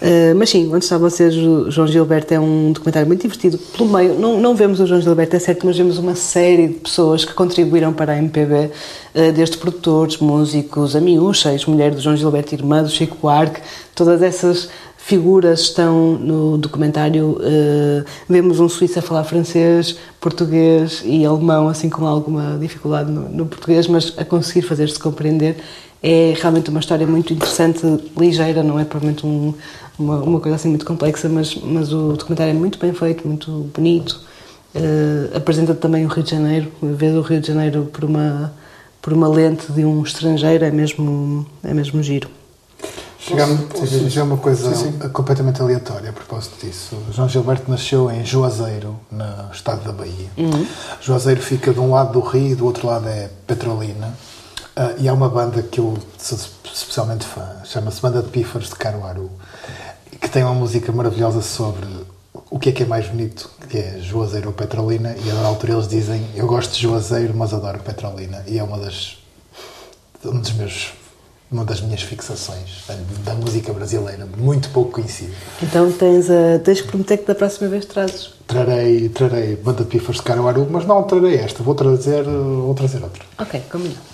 Uh, 0.00 0.34
mas 0.34 0.48
sim, 0.48 0.66
onde 0.72 0.82
está 0.82 0.96
vocês, 0.96 1.36
o 1.36 1.70
João 1.70 1.86
Gilberto 1.86 2.32
é 2.32 2.40
um 2.40 2.72
documentário 2.72 3.06
muito 3.06 3.20
divertido. 3.20 3.58
Pelo 3.58 3.90
meio, 3.90 4.14
não, 4.14 4.40
não 4.40 4.54
vemos 4.54 4.80
o 4.80 4.86
João 4.86 4.98
Gilberto, 4.98 5.36
é 5.36 5.38
certo, 5.38 5.66
mas 5.66 5.76
vemos 5.76 5.98
uma 5.98 6.14
série 6.14 6.68
de 6.68 6.74
pessoas 6.74 7.22
que 7.22 7.34
contribuíram 7.34 7.92
para 7.92 8.14
a 8.14 8.16
MPB, 8.16 8.70
uh, 9.14 9.32
desde 9.32 9.58
produtores, 9.58 10.16
músicos, 10.16 10.96
a 10.96 11.00
miúcha, 11.00 11.52
ex-mulher 11.52 11.90
do 11.90 12.00
João 12.00 12.16
Gilberto, 12.16 12.54
irmã 12.54 12.82
do 12.82 12.88
Chico 12.88 13.18
Buarque, 13.20 13.60
todas 13.94 14.22
essas 14.22 14.70
figuras 15.02 15.60
estão 15.60 16.12
no 16.12 16.58
documentário. 16.58 17.38
Uh, 17.40 18.04
vemos 18.28 18.60
um 18.60 18.68
suíço 18.68 18.98
a 18.98 19.02
falar 19.02 19.24
francês, 19.24 19.96
português 20.20 21.02
e 21.04 21.24
alemão, 21.24 21.68
assim 21.68 21.88
com 21.88 22.06
alguma 22.06 22.56
dificuldade 22.58 23.10
no, 23.10 23.28
no 23.28 23.46
português, 23.46 23.86
mas 23.88 24.12
a 24.16 24.24
conseguir 24.24 24.62
fazer-se 24.62 24.98
compreender. 24.98 25.56
É 26.02 26.34
realmente 26.36 26.70
uma 26.70 26.80
história 26.80 27.06
muito 27.06 27.32
interessante, 27.32 27.80
ligeira, 28.16 28.62
não 28.62 28.78
é 28.78 28.84
provavelmente 28.84 29.26
um, 29.26 29.52
uma, 29.98 30.16
uma, 30.22 30.40
coisa 30.40 30.56
assim 30.56 30.68
muito 30.68 30.86
complexa, 30.86 31.28
mas, 31.28 31.54
mas 31.56 31.92
o 31.92 32.12
documentário 32.12 32.52
é 32.52 32.54
muito 32.54 32.78
bem 32.78 32.92
feito, 32.92 33.26
muito 33.26 33.70
bonito. 33.74 34.20
Uh, 34.74 35.36
apresenta 35.36 35.74
também 35.74 36.06
o 36.06 36.08
Rio 36.08 36.22
de 36.22 36.30
Janeiro, 36.30 36.70
ver 36.80 37.12
o 37.16 37.20
Rio 37.20 37.40
de 37.40 37.48
Janeiro 37.48 37.90
por 37.92 38.04
uma, 38.04 38.52
por 39.02 39.12
uma 39.12 39.28
lente 39.28 39.72
de 39.72 39.84
um 39.84 40.02
estrangeiro 40.02 40.64
é 40.64 40.70
mesmo, 40.70 41.44
é 41.64 41.74
mesmo 41.74 42.02
giro. 42.02 42.39
Chegamos 43.20 44.16
a 44.16 44.24
uma 44.24 44.36
coisa 44.38 44.74
sim, 44.74 44.92
sim. 44.92 45.08
completamente 45.10 45.60
aleatória 45.60 46.08
a 46.08 46.12
propósito 46.12 46.64
disso. 46.64 46.96
O 47.08 47.12
João 47.12 47.28
Gilberto 47.28 47.70
nasceu 47.70 48.10
em 48.10 48.24
Juazeiro, 48.24 48.98
no 49.10 49.52
estado 49.52 49.84
da 49.84 49.92
Bahia. 49.92 50.30
Uhum. 50.38 50.66
Juazeiro 51.02 51.42
fica 51.42 51.72
de 51.72 51.78
um 51.78 51.90
lado 51.90 52.12
do 52.12 52.20
rio 52.20 52.52
e 52.52 52.54
do 52.54 52.64
outro 52.64 52.86
lado 52.86 53.06
é 53.08 53.28
Petrolina. 53.46 54.14
Uh, 54.76 55.02
e 55.02 55.08
há 55.08 55.12
uma 55.12 55.28
banda 55.28 55.62
que 55.62 55.80
eu 55.80 55.98
sou 56.16 56.38
especialmente 56.72 57.26
fã, 57.26 57.56
chama-se 57.64 58.00
Banda 58.00 58.22
de 58.22 58.28
Pífaros 58.30 58.68
de 58.68 58.76
Caruaru, 58.76 59.30
que 60.20 60.28
tem 60.30 60.42
uma 60.42 60.54
música 60.54 60.90
maravilhosa 60.92 61.42
sobre 61.42 61.86
o 62.48 62.58
que 62.58 62.70
é 62.70 62.72
que 62.72 62.84
é 62.84 62.86
mais 62.86 63.06
bonito, 63.06 63.50
que 63.68 63.78
é 63.78 63.98
Juazeiro 64.00 64.48
ou 64.48 64.54
Petrolina, 64.54 65.14
e 65.22 65.30
a 65.30 65.34
dada 65.34 65.48
altura 65.48 65.74
eles 65.74 65.88
dizem 65.88 66.24
eu 66.34 66.46
gosto 66.46 66.72
de 66.72 66.82
Juazeiro, 66.82 67.34
mas 67.36 67.52
adoro 67.52 67.80
Petrolina, 67.80 68.42
e 68.46 68.58
é 68.58 68.62
uma 68.62 68.78
das, 68.78 69.18
um 70.24 70.38
dos 70.38 70.52
meus, 70.52 70.92
uma 71.50 71.64
das 71.64 71.80
minhas 71.80 72.02
fixações 72.02 72.84
da, 73.24 73.34
música 73.34 73.72
brasileira, 73.72 74.26
muito 74.36 74.70
pouco 74.70 74.92
conhecida. 74.92 75.32
Então 75.62 75.90
tens, 75.90 76.30
a, 76.30 76.58
tens 76.60 76.80
que 76.80 76.88
prometer 76.88 77.18
que 77.18 77.26
da 77.26 77.34
próxima 77.34 77.68
vez 77.68 77.84
trazes. 77.84 78.30
Trarei, 78.46 79.08
trarei 79.08 79.56
Banda 79.56 79.82
de 79.82 79.90
Pífaros 79.90 80.16
de 80.16 80.22
Caruaru, 80.22 80.66
mas 80.70 80.86
não 80.86 81.02
trarei 81.02 81.36
esta, 81.36 81.62
vou 81.62 81.74
trazer, 81.74 82.24
vou 82.24 82.74
trazer 82.74 83.02
outra. 83.02 83.22
Ok, 83.38 83.60
combinado. 83.70 84.09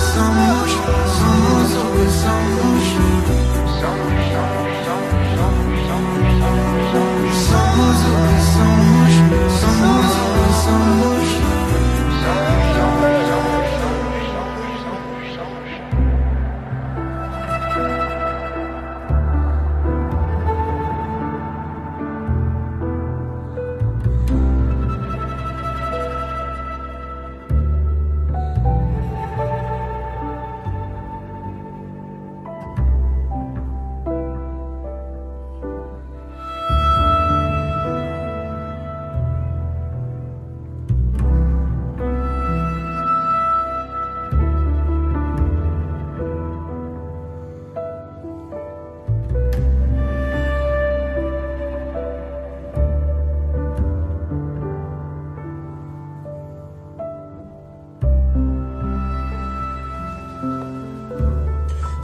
Somos 0.00 0.72
o 0.72 0.82
que 0.82 1.04
somos, 1.18 2.20
somos 2.22 2.84
o 2.96 4.24
que 4.24 4.29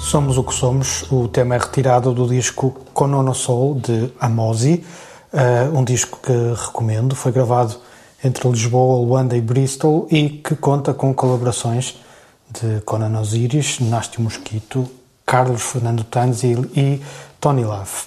Somos 0.07 0.39
o 0.39 0.45
que 0.45 0.55
somos, 0.55 1.03
o 1.11 1.27
tema 1.27 1.57
é 1.57 1.59
retirado 1.59 2.13
do 2.15 2.29
disco 2.29 2.77
Conono 2.95 3.35
Soul 3.35 3.75
de 3.81 4.13
Amosi, 4.21 4.85
eh, 5.33 5.69
um 5.75 5.83
disco 5.83 6.21
que 6.23 6.33
recomendo, 6.55 7.17
foi 7.17 7.33
gravado 7.33 7.75
entre 8.23 8.49
Lisboa, 8.49 9.05
Luanda 9.05 9.37
e 9.37 9.41
Bristol 9.41 10.07
e 10.09 10.29
que 10.29 10.55
conta 10.55 10.95
com 10.95 11.13
colaborações 11.13 11.99
de 12.49 12.81
Conan 12.83 13.19
Osiris, 13.19 13.81
Nástio 13.81 14.23
Mosquito, 14.23 14.89
Carlos 15.27 15.63
Fernando 15.63 16.05
Tanzil 16.05 16.71
e 16.77 17.03
Tony 17.41 17.65
Love. 17.65 18.05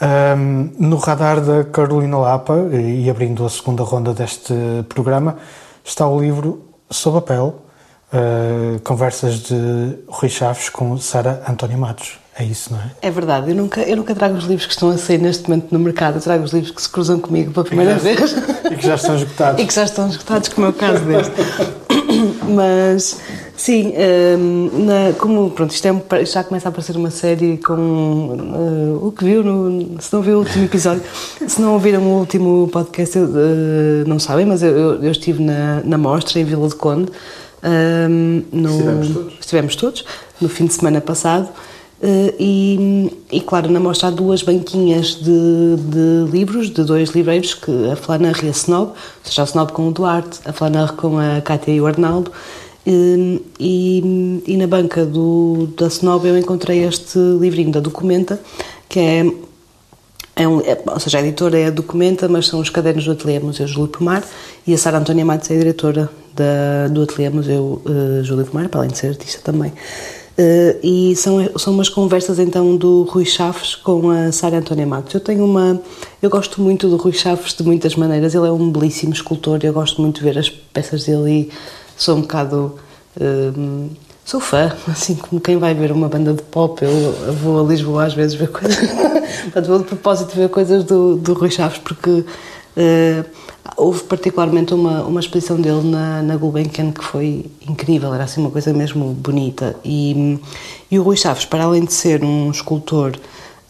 Um, 0.00 0.70
no 0.78 0.96
radar 0.96 1.38
da 1.42 1.64
Carolina 1.64 2.16
Lapa, 2.16 2.56
e 2.72 3.10
abrindo 3.10 3.44
a 3.44 3.50
segunda 3.50 3.82
ronda 3.82 4.14
deste 4.14 4.54
programa, 4.88 5.36
está 5.84 6.08
o 6.08 6.18
livro 6.18 6.62
Sob 6.90 7.18
a 7.18 7.20
Pele, 7.20 7.52
uh, 8.12 8.78
Conversas 8.80 9.40
de 9.40 9.98
Rui 10.08 10.28
Chaves 10.28 10.68
com 10.68 10.96
Sara 10.98 11.42
Antónia 11.48 11.76
Matos. 11.76 12.18
É 12.38 12.44
isso, 12.44 12.72
não 12.72 12.78
é? 12.78 12.90
É 13.02 13.10
verdade, 13.10 13.50
eu 13.50 13.54
nunca, 13.54 13.82
eu 13.82 13.94
nunca 13.94 14.14
trago 14.14 14.34
os 14.36 14.44
livros 14.44 14.64
que 14.64 14.72
estão 14.72 14.88
a 14.88 14.96
sair 14.96 15.18
neste 15.18 15.48
momento 15.50 15.66
no 15.70 15.78
mercado, 15.78 16.16
eu 16.16 16.20
trago 16.22 16.42
os 16.42 16.52
livros 16.52 16.70
que 16.72 16.80
se 16.80 16.88
cruzam 16.88 17.18
comigo 17.18 17.52
pela 17.52 17.64
primeira 17.64 17.92
E 17.92 17.98
vez. 17.98 18.34
e 18.70 18.74
que 18.74 18.86
já 18.86 18.94
estão 18.94 19.16
esgotados. 19.16 19.60
e 19.62 19.66
que 19.66 19.74
já 19.74 19.84
estão 19.84 20.08
esgotados, 20.08 20.48
como 20.48 20.66
é 20.66 20.70
o 20.70 20.72
caso 20.72 21.04
deste. 21.04 21.32
Mas, 22.48 23.18
sim, 23.56 23.92
hum, 24.38 24.70
na- 24.86 25.12
como 25.18 25.50
pronto, 25.50 25.72
isto, 25.72 25.86
é, 25.86 25.92
um- 25.92 26.00
já 26.24 26.42
começa 26.44 26.68
a 26.68 26.72
parecer 26.72 26.96
uma 26.96 27.10
série 27.10 27.58
com 27.58 27.74
hum, 27.74 28.98
o 29.02 29.12
que 29.12 29.24
viu, 29.24 29.42
no, 29.42 30.00
se 30.00 30.12
não 30.12 30.22
viu 30.22 30.36
o 30.36 30.38
último 30.40 30.64
episódio, 30.64 31.02
se 31.46 31.60
não 31.60 31.72
ouviram 31.74 32.02
o 32.02 32.18
último 32.18 32.68
podcast, 32.72 33.16
eu, 33.16 33.24
eh, 33.26 34.04
não 34.06 34.18
sabem, 34.18 34.46
mas 34.46 34.62
eu, 34.62 34.70
eu- 34.76 35.02
eu 35.02 35.10
estive 35.12 35.42
na, 35.42 35.80
na 35.84 35.98
mostra 35.98 36.38
em 36.40 36.44
Vila 36.44 36.68
do 36.68 36.76
Conde. 36.76 37.10
Hum, 37.64 38.42
no- 38.52 38.68
Estivemos 38.70 39.08
todos. 39.08 39.32
estivemos 39.40 39.76
todos, 39.76 40.04
no 40.40 40.48
fim 40.48 40.66
de 40.66 40.74
semana 40.74 41.00
passado. 41.00 41.48
eh, 42.04 42.34
e, 42.38 43.10
e, 43.30 43.40
claro, 43.40 43.70
na 43.70 43.78
mostra 43.78 44.08
há 44.08 44.10
duas 44.10 44.42
banquinhas 44.42 45.14
de, 45.14 45.76
de 45.76 46.30
livros, 46.32 46.68
de 46.70 46.82
dois 46.82 47.10
livreiros, 47.10 47.54
que, 47.54 47.70
a 47.92 47.94
Flanar 47.94 48.42
e 48.44 48.48
a 48.48 48.50
Snob, 48.50 48.88
ou 48.90 48.94
seja, 49.22 49.42
a 49.42 49.44
Snob 49.44 49.70
com 49.72 49.86
o 49.86 49.92
Duarte, 49.92 50.40
a 50.44 50.52
Flanar 50.52 50.94
com 50.94 51.16
a 51.18 51.40
Cátia 51.40 51.70
e 51.72 51.80
o 51.80 51.86
Arnaldo. 51.86 52.32
eh, 52.84 53.38
E, 53.60 54.42
e 54.46 54.56
na 54.56 54.66
banca 54.66 55.06
do, 55.06 55.68
da 55.78 55.86
Snob 55.86 56.26
eu 56.26 56.36
encontrei 56.36 56.82
este 56.84 57.16
livrinho 57.40 57.70
da 57.70 57.78
Documenta, 57.80 58.40
que 58.88 58.98
é 58.98 59.32
é 60.34 60.48
um, 60.48 60.60
é- 60.62 60.82
ou 60.86 60.98
seja, 60.98 61.18
a 61.18 61.20
editora 61.20 61.58
é 61.58 61.66
a 61.66 61.70
Documenta, 61.70 62.26
mas 62.26 62.46
são 62.48 62.58
os 62.58 62.70
cadernos 62.70 63.04
do 63.04 63.12
Ateliê 63.12 63.38
Museu 63.38 63.66
Júlio 63.68 63.86
Pomar 63.88 64.24
e 64.66 64.72
a 64.74 64.78
Sara 64.78 64.98
Antónia 64.98 65.24
Matos 65.26 65.50
é 65.50 65.54
a 65.54 65.58
diretora 65.58 66.10
da, 66.34 66.88
do 66.88 67.02
Ateliê 67.02 67.30
Museu 67.30 67.82
eh, 67.86 68.22
Júlio 68.22 68.44
Pomar, 68.46 68.68
para 68.68 68.80
além 68.80 68.90
de 68.90 68.98
ser 68.98 69.08
artista 69.08 69.40
também. 69.42 69.72
Eh, 70.36 70.76
e 70.82 71.16
são, 71.16 71.48
são 71.58 71.72
umas 71.72 71.88
conversas 71.88 72.38
então 72.38 72.76
do 72.76 73.02
Rui 73.02 73.24
Chaves 73.24 73.74
com 73.74 74.10
a 74.10 74.32
Sara 74.32 74.58
Antónia 74.58 74.86
Matos. 74.86 75.14
Eu 75.14 75.20
tenho 75.20 75.44
uma. 75.44 75.80
Eu 76.20 76.30
gosto 76.30 76.60
muito 76.60 76.88
do 76.88 76.96
Rui 76.96 77.12
Chaves 77.12 77.54
de 77.54 77.62
muitas 77.62 77.96
maneiras, 77.96 78.34
ele 78.34 78.46
é 78.46 78.50
um 78.50 78.70
belíssimo 78.70 79.12
escultor, 79.12 79.58
eu 79.62 79.72
gosto 79.72 80.00
muito 80.00 80.18
de 80.18 80.24
ver 80.24 80.38
as 80.38 80.48
peças 80.48 81.04
dele 81.04 81.30
e 81.30 81.50
sou 81.96 82.16
um 82.16 82.22
bocado. 82.22 82.76
eh, 83.20 83.52
Sou 84.24 84.40
fã, 84.40 84.72
assim 84.88 85.16
como 85.16 85.40
quem 85.40 85.58
vai 85.58 85.74
ver 85.74 85.90
uma 85.90 86.08
banda 86.08 86.32
de 86.32 86.42
pop, 86.42 86.82
eu, 86.84 87.12
vou 87.42 87.64
a 87.64 87.68
Lisboa 87.68 88.04
às 88.04 88.14
vezes 88.14 88.34
ver 88.34 88.48
coisas. 88.48 88.76
Portanto, 89.42 89.66
vou 89.66 89.78
de 89.78 89.84
propósito 89.84 90.36
ver 90.36 90.48
coisas 90.48 90.84
do, 90.84 91.16
do 91.16 91.32
Rui 91.34 91.50
Chaves, 91.50 91.78
porque 91.78 92.24
eh, 92.76 93.24
houve 93.76 94.02
particularmente 94.04 94.74
uma, 94.74 95.02
uma 95.04 95.20
exposição 95.20 95.60
dele 95.60 95.82
na, 95.88 96.22
na 96.22 96.36
Gulbenkian 96.36 96.90
que 96.90 97.04
foi 97.04 97.46
incrível, 97.68 98.12
era 98.12 98.24
assim 98.24 98.40
uma 98.40 98.50
coisa 98.50 98.72
mesmo 98.72 99.04
bonita. 99.12 99.76
E, 99.84 100.38
e 100.90 100.98
o 100.98 101.02
Rui 101.02 101.16
Chaves, 101.16 101.44
para 101.44 101.64
além 101.64 101.84
de 101.84 101.92
ser 101.92 102.24
um 102.24 102.50
escultor 102.50 103.12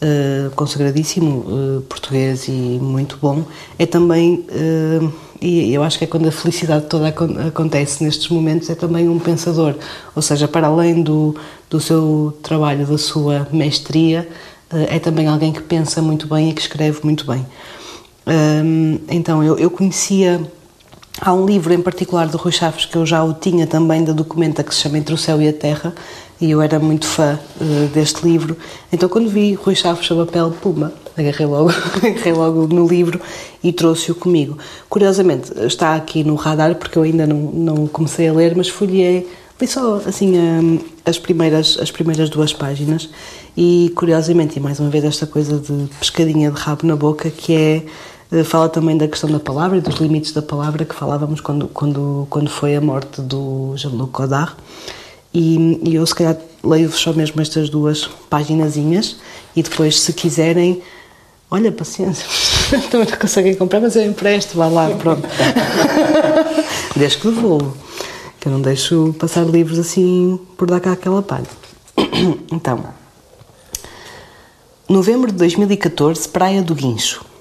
eh, 0.01 0.49
consagradíssimo, 0.55 1.45
eh, 1.47 1.81
português 1.87 2.47
e 2.47 2.51
muito 2.51 3.17
bom, 3.21 3.43
é 3.77 3.85
também, 3.85 4.45
eh, 4.49 4.99
e 5.39 5.73
eu 5.73 5.83
acho 5.83 5.97
que 5.97 6.05
é 6.05 6.07
quando 6.07 6.27
a 6.27 6.31
felicidade 6.31 6.87
toda 6.87 7.09
acon- 7.09 7.37
acontece 7.47 8.03
nestes 8.03 8.29
momentos, 8.29 8.69
é 8.69 8.75
também 8.75 9.07
um 9.07 9.19
pensador. 9.19 9.75
Ou 10.15 10.21
seja, 10.21 10.47
para 10.47 10.67
além 10.67 11.03
do, 11.03 11.35
do 11.69 11.79
seu 11.79 12.37
trabalho, 12.41 12.85
da 12.85 12.97
sua 12.97 13.47
mestria, 13.51 14.27
é 14.89 14.97
também 14.97 15.27
alguém 15.27 15.53
que 15.53 15.61
pensa 15.61 16.01
muito 16.01 16.25
bem 16.27 16.49
e 16.49 16.53
que 16.53 16.61
escreve 16.61 17.01
muito 17.03 17.27
bem. 17.27 17.45
Hum, 18.27 18.99
então, 19.09 19.43
eu, 19.43 19.57
eu 19.57 19.69
conhecia. 19.69 20.41
Há 21.21 21.31
um 21.33 21.45
livro 21.45 21.73
em 21.73 21.81
particular 21.81 22.27
do 22.27 22.37
Rui 22.37 22.51
Chaves 22.51 22.85
que 22.85 22.95
eu 22.95 23.05
já 23.05 23.23
o 23.23 23.33
tinha 23.33 23.67
também 23.67 24.03
da 24.03 24.11
documenta 24.13 24.63
que 24.63 24.73
se 24.73 24.81
chama 24.81 24.97
Entre 24.97 25.13
o 25.13 25.17
Céu 25.17 25.41
e 25.41 25.47
a 25.47 25.53
Terra 25.53 25.93
e 26.41 26.51
eu 26.51 26.61
era 26.61 26.79
muito 26.79 27.05
fã 27.05 27.39
eh, 27.61 27.87
deste 27.93 28.25
livro. 28.27 28.57
Então, 28.91 29.07
quando 29.07 29.29
vi 29.29 29.53
Rui 29.53 29.75
Chaves 29.75 30.05
sob 30.05 30.21
a 30.21 30.25
pele, 30.25 30.51
puma, 30.61 30.91
agarrei 31.17 31.45
logo, 31.45 31.69
agarrei 32.03 32.33
logo 32.33 32.67
no 32.67 32.85
livro 32.85 33.21
e 33.63 33.71
trouxe-o 33.71 34.15
comigo. 34.15 34.57
Curiosamente, 34.89 35.51
está 35.65 35.95
aqui 35.95 36.23
no 36.23 36.35
radar 36.35 36.75
porque 36.75 36.97
eu 36.97 37.03
ainda 37.03 37.25
não, 37.25 37.37
não 37.37 37.87
comecei 37.87 38.27
a 38.27 38.33
ler, 38.33 38.55
mas 38.55 38.67
folhei, 38.67 39.27
li 39.61 39.67
só 39.67 40.01
assim 40.05 40.37
hum, 40.37 40.79
as, 41.05 41.17
primeiras, 41.17 41.77
as 41.79 41.91
primeiras 41.91 42.29
duas 42.29 42.51
páginas 42.51 43.09
e 43.55 43.93
curiosamente, 43.95 44.57
e 44.57 44.59
mais 44.59 44.79
uma 44.79 44.89
vez 44.89 45.05
esta 45.05 45.25
coisa 45.25 45.57
de 45.57 45.87
pescadinha 45.99 46.51
de 46.51 46.59
rabo 46.59 46.85
na 46.85 46.95
boca, 46.95 47.29
que 47.29 47.53
é 47.53 47.75
eh, 47.77 47.83
fala 48.43 48.69
também 48.69 48.97
da 48.97 49.07
questão 49.07 49.29
da 49.29 49.39
palavra 49.39 49.77
e 49.77 49.81
dos 49.81 49.95
limites 49.95 50.31
da 50.31 50.41
palavra 50.41 50.85
que 50.85 50.95
falávamos 50.95 51.41
quando, 51.41 51.67
quando, 51.67 52.25
quando 52.29 52.49
foi 52.49 52.75
a 52.75 52.81
morte 52.81 53.21
do 53.21 53.73
Jean-Luc 53.75 54.11
Godard. 54.11 54.55
E, 55.33 55.79
e 55.83 55.95
eu, 55.95 56.05
se 56.05 56.15
calhar, 56.15 56.37
leio-vos 56.63 56.99
só 56.99 57.11
mesmo 57.11 57.41
estas 57.41 57.69
duas 57.69 58.07
paginazinhas 58.29 59.17
e 59.55 59.61
depois, 59.61 59.99
se 59.99 60.13
quiserem, 60.13 60.81
olha, 61.51 61.71
paciência, 61.71 62.25
também 62.89 63.07
não 63.07 63.17
conseguem 63.17 63.55
comprar, 63.55 63.81
mas 63.81 63.95
eu 63.95 64.03
empresto, 64.03 64.57
vá 64.57 64.67
lá, 64.67 64.89
pronto. 64.89 65.27
Desde 66.95 67.17
que 67.17 67.27
devolvo, 67.27 67.75
que 68.39 68.47
eu 68.47 68.51
não 68.51 68.61
deixo 68.61 69.13
passar 69.19 69.45
livros 69.45 69.77
assim 69.77 70.39
por 70.57 70.69
dar 70.69 70.79
cá 70.79 70.93
aquela 70.93 71.21
palha. 71.21 71.47
Então, 72.51 72.85
novembro 74.87 75.31
de 75.31 75.37
2014, 75.37 76.29
Praia 76.29 76.61
do 76.61 76.73
Guincho. 76.73 77.32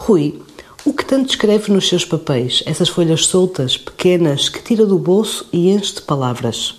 Rui, 0.00 0.40
o 0.86 0.92
que 0.92 1.04
tanto 1.04 1.28
escreve 1.28 1.72
nos 1.72 1.88
seus 1.88 2.04
papéis, 2.04 2.62
essas 2.64 2.88
folhas 2.88 3.26
soltas, 3.26 3.76
pequenas, 3.76 4.48
que 4.48 4.62
tira 4.62 4.86
do 4.86 4.96
bolso 4.96 5.46
e 5.52 5.70
enche 5.70 5.96
de 5.96 6.02
palavras? 6.02 6.76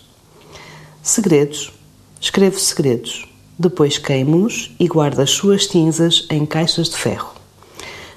Segredos. 1.03 1.72
Escrevo 2.20 2.57
segredos. 2.57 3.28
Depois 3.59 3.97
queimo-os 3.97 4.72
e 4.80 4.88
guardo 4.88 5.20
as 5.20 5.32
suas 5.32 5.67
cinzas 5.67 6.26
em 6.30 6.45
caixas 6.45 6.89
de 6.89 6.95
ferro. 6.95 7.36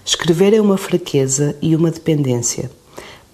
Escrever 0.04 0.54
é 0.54 0.60
uma 0.60 0.78
fraqueza 0.78 1.58
e 1.60 1.74
uma 1.74 1.90
dependência. 1.90 2.70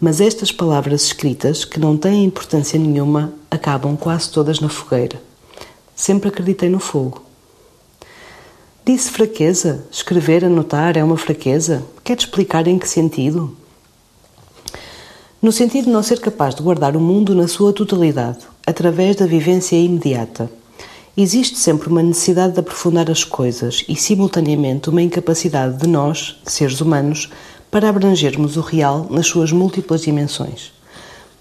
Mas 0.00 0.22
estas 0.22 0.50
palavras 0.50 1.04
escritas, 1.04 1.66
que 1.66 1.78
não 1.78 1.98
têm 1.98 2.24
importância 2.24 2.78
nenhuma, 2.78 3.34
acabam 3.50 3.94
quase 3.94 4.30
todas 4.32 4.58
na 4.58 4.70
fogueira. 4.70 5.20
Sempre 5.94 6.30
acreditei 6.30 6.70
no 6.70 6.80
fogo. 6.80 7.27
Disse 8.88 9.10
fraqueza? 9.10 9.84
Escrever, 9.90 10.46
anotar 10.46 10.96
é 10.96 11.04
uma 11.04 11.18
fraqueza? 11.18 11.84
Quer 12.02 12.16
explicar 12.16 12.66
em 12.66 12.78
que 12.78 12.88
sentido? 12.88 13.54
No 15.42 15.52
sentido 15.52 15.84
de 15.84 15.90
não 15.90 16.02
ser 16.02 16.20
capaz 16.20 16.54
de 16.54 16.62
guardar 16.62 16.96
o 16.96 17.00
mundo 17.00 17.34
na 17.34 17.46
sua 17.46 17.70
totalidade, 17.70 18.38
através 18.66 19.14
da 19.14 19.26
vivência 19.26 19.76
imediata. 19.76 20.50
Existe 21.14 21.58
sempre 21.58 21.90
uma 21.90 22.02
necessidade 22.02 22.54
de 22.54 22.60
aprofundar 22.60 23.10
as 23.10 23.24
coisas 23.24 23.84
e, 23.86 23.94
simultaneamente, 23.94 24.88
uma 24.88 25.02
incapacidade 25.02 25.76
de 25.76 25.86
nós, 25.86 26.40
seres 26.46 26.80
humanos, 26.80 27.28
para 27.70 27.90
abrangermos 27.90 28.56
o 28.56 28.62
real 28.62 29.06
nas 29.10 29.26
suas 29.26 29.52
múltiplas 29.52 30.00
dimensões. 30.00 30.72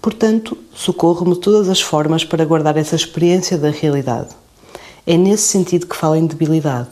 Portanto, 0.02 0.54
socorro-me 0.74 1.36
todas 1.36 1.70
as 1.70 1.80
formas 1.80 2.24
para 2.24 2.44
guardar 2.44 2.76
essa 2.76 2.94
experiência 2.94 3.56
da 3.56 3.70
realidade. 3.70 4.36
É 5.06 5.16
nesse 5.16 5.44
sentido 5.44 5.86
que 5.86 5.96
falo 5.96 6.16
em 6.16 6.26
debilidade, 6.26 6.90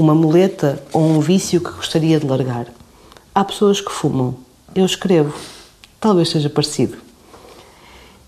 uma 0.00 0.14
muleta 0.14 0.82
ou 0.92 1.02
um 1.02 1.20
vício 1.20 1.60
que 1.60 1.72
gostaria 1.72 2.20
de 2.20 2.26
largar. 2.26 2.66
Há 3.34 3.44
pessoas 3.44 3.80
que 3.80 3.90
fumam. 3.90 4.34
Eu 4.74 4.86
escrevo. 4.86 5.34
Talvez 6.00 6.28
seja 6.28 6.48
parecido. 6.48 6.96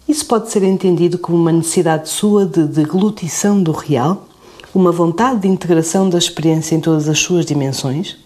Isso 0.08 0.26
pode 0.26 0.50
ser 0.50 0.64
entendido 0.64 1.18
como 1.18 1.38
uma 1.38 1.52
necessidade 1.52 2.08
sua 2.08 2.44
de 2.44 2.64
deglutição 2.64 3.62
do 3.62 3.70
real, 3.70 4.26
uma 4.74 4.90
vontade 4.90 5.40
de 5.40 5.48
integração 5.48 6.10
da 6.10 6.18
experiência 6.18 6.74
em 6.74 6.80
todas 6.80 7.08
as 7.08 7.20
suas 7.20 7.46
dimensões. 7.46 8.16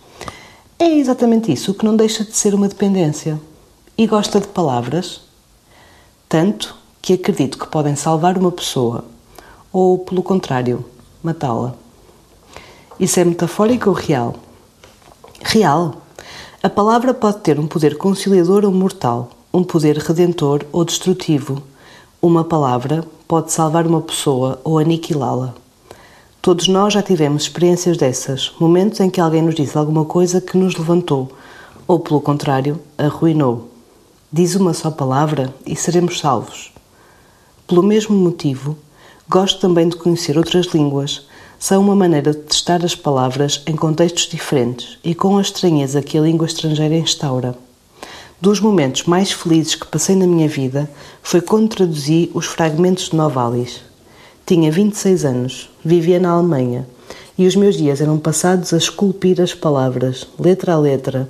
É 0.79 0.89
exatamente 0.99 1.53
isso, 1.53 1.75
que 1.75 1.85
não 1.85 1.95
deixa 1.95 2.25
de 2.25 2.35
ser 2.35 2.55
uma 2.55 2.69
dependência. 2.69 3.39
E 3.99 4.07
gosta 4.07 4.41
de 4.41 4.49
palavras? 4.49 5.21
Tanto 6.29 6.75
que 7.03 7.13
acredito 7.13 7.59
que 7.59 7.67
podem 7.67 7.95
salvar 7.95 8.39
uma 8.39 8.51
pessoa, 8.51 9.05
ou, 9.71 9.99
pelo 9.99 10.23
contrário, 10.23 10.85
matá-la. 11.23 11.84
Isso 12.99 13.19
é 13.19 13.25
metafórico 13.25 13.91
ou 13.91 13.97
real? 13.97 14.37
Real. 15.43 16.03
A 16.63 16.71
palavra 16.71 17.13
pode 17.13 17.39
ter 17.39 17.59
um 17.59 17.67
poder 17.67 17.99
conciliador 17.99 18.65
ou 18.65 18.71
mortal, 18.71 19.31
um 19.53 19.65
poder 19.65 19.97
redentor 19.99 20.65
ou 20.71 20.85
destrutivo. 20.85 21.61
Uma 22.23 22.45
palavra 22.45 23.05
pode 23.27 23.51
salvar 23.51 23.85
uma 23.85 24.01
pessoa 24.01 24.61
ou 24.63 24.79
aniquilá-la. 24.79 25.55
Todos 26.41 26.69
nós 26.69 26.93
já 26.93 27.03
tivemos 27.03 27.43
experiências 27.43 27.97
dessas, 27.97 28.53
momentos 28.61 29.01
em 29.01 29.11
que 29.11 29.21
alguém 29.21 29.43
nos 29.43 29.57
disse 29.57 29.77
alguma 29.77 30.05
coisa 30.05 30.41
que 30.41 30.57
nos 30.57 30.77
levantou, 30.77 31.33
ou 31.89 31.99
pelo 31.99 32.21
contrário, 32.21 32.81
arruinou. 32.97 33.71
Diz 34.33 34.55
uma 34.55 34.73
só 34.73 34.91
palavra 34.91 35.53
e 35.67 35.75
seremos 35.75 36.21
salvos. 36.21 36.73
Pelo 37.67 37.83
mesmo 37.83 38.15
motivo, 38.17 38.77
gosto 39.29 39.59
também 39.59 39.89
de 39.89 39.97
conhecer 39.97 40.39
outras 40.39 40.67
línguas. 40.67 41.27
São 41.59 41.83
uma 41.83 41.97
maneira 41.97 42.33
de 42.33 42.39
testar 42.39 42.85
as 42.85 42.95
palavras 42.95 43.63
em 43.67 43.75
contextos 43.75 44.29
diferentes 44.29 44.99
e 45.03 45.15
com 45.15 45.39
a 45.39 45.43
estranheza 45.43 46.03
que 46.03 46.19
a 46.19 46.21
língua 46.21 46.47
estrangeira 46.47 46.97
instaura. 46.97 47.57
Dos 48.41 48.61
momentos 48.61 49.05
mais 49.05 49.33
felizes 49.33 49.75
que 49.75 49.87
passei 49.87 50.15
na 50.15 50.27
minha 50.27 50.49
vida 50.49 50.91
foi 51.23 51.41
quando 51.41 51.69
traduzi 51.69 52.31
os 52.35 52.47
fragmentos 52.47 53.09
de 53.09 53.17
Novalis. 53.17 53.81
Tinha 54.45 54.71
26 54.71 55.25
anos, 55.25 55.71
vivia 55.83 56.21
na 56.21 56.31
Alemanha 56.31 56.87
e 57.37 57.47
os 57.47 57.57
meus 57.57 57.77
dias 57.77 58.01
eram 58.01 58.19
passados 58.19 58.73
a 58.73 58.77
esculpir 58.77 59.41
as 59.41 59.55
palavras, 59.55 60.27
letra 60.39 60.75
a 60.75 60.79
letra, 60.79 61.29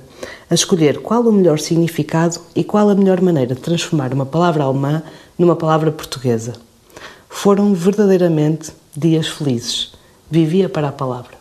a 0.49 0.53
escolher 0.53 0.99
qual 0.99 1.21
o 1.21 1.31
melhor 1.31 1.59
significado 1.59 2.39
e 2.55 2.63
qual 2.63 2.89
a 2.89 2.95
melhor 2.95 3.21
maneira 3.21 3.55
de 3.55 3.61
transformar 3.61 4.13
uma 4.13 4.25
palavra 4.25 4.63
alemã 4.63 5.01
numa 5.37 5.55
palavra 5.55 5.91
portuguesa. 5.91 6.53
Foram 7.29 7.73
verdadeiramente 7.73 8.71
dias 8.95 9.27
felizes. 9.27 9.94
Vivia 10.29 10.67
para 10.67 10.89
a 10.89 10.91
palavra. 10.91 11.35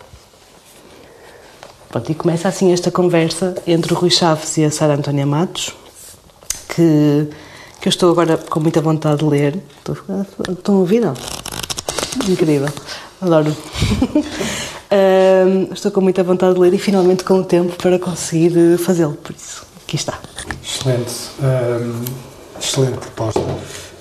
Pronto, 1.88 2.10
e 2.10 2.14
começa 2.14 2.48
assim 2.48 2.72
esta 2.72 2.90
conversa 2.90 3.54
entre 3.66 3.94
o 3.94 3.96
Rui 3.96 4.10
Chaves 4.10 4.56
e 4.56 4.64
a 4.64 4.70
Sara 4.70 4.94
Antónia 4.94 5.24
Matos, 5.24 5.72
que, 6.68 7.28
que 7.80 7.86
eu 7.86 7.90
estou 7.90 8.10
agora 8.10 8.36
com 8.36 8.58
muita 8.58 8.80
vontade 8.80 9.18
de 9.18 9.24
ler. 9.24 9.62
Estou, 9.78 9.96
estão 10.50 10.74
a 10.74 10.78
ouvir? 10.78 11.04
Incrível, 12.28 12.68
adoro. 13.20 13.56
um, 14.90 15.72
estou 15.72 15.92
com 15.92 16.00
muita 16.00 16.24
vontade 16.24 16.54
de 16.54 16.60
ler 16.60 16.74
e 16.74 16.78
finalmente 16.78 17.22
com 17.22 17.34
o 17.34 17.44
tempo 17.44 17.76
para 17.76 17.96
conseguir 17.98 18.76
fazê-lo, 18.78 19.14
por 19.14 19.32
isso, 19.32 19.64
aqui 19.84 19.94
está. 19.94 20.18
Excelente, 20.62 21.12
um, 21.40 22.04
excelente 22.58 22.98
proposta. 22.98 23.40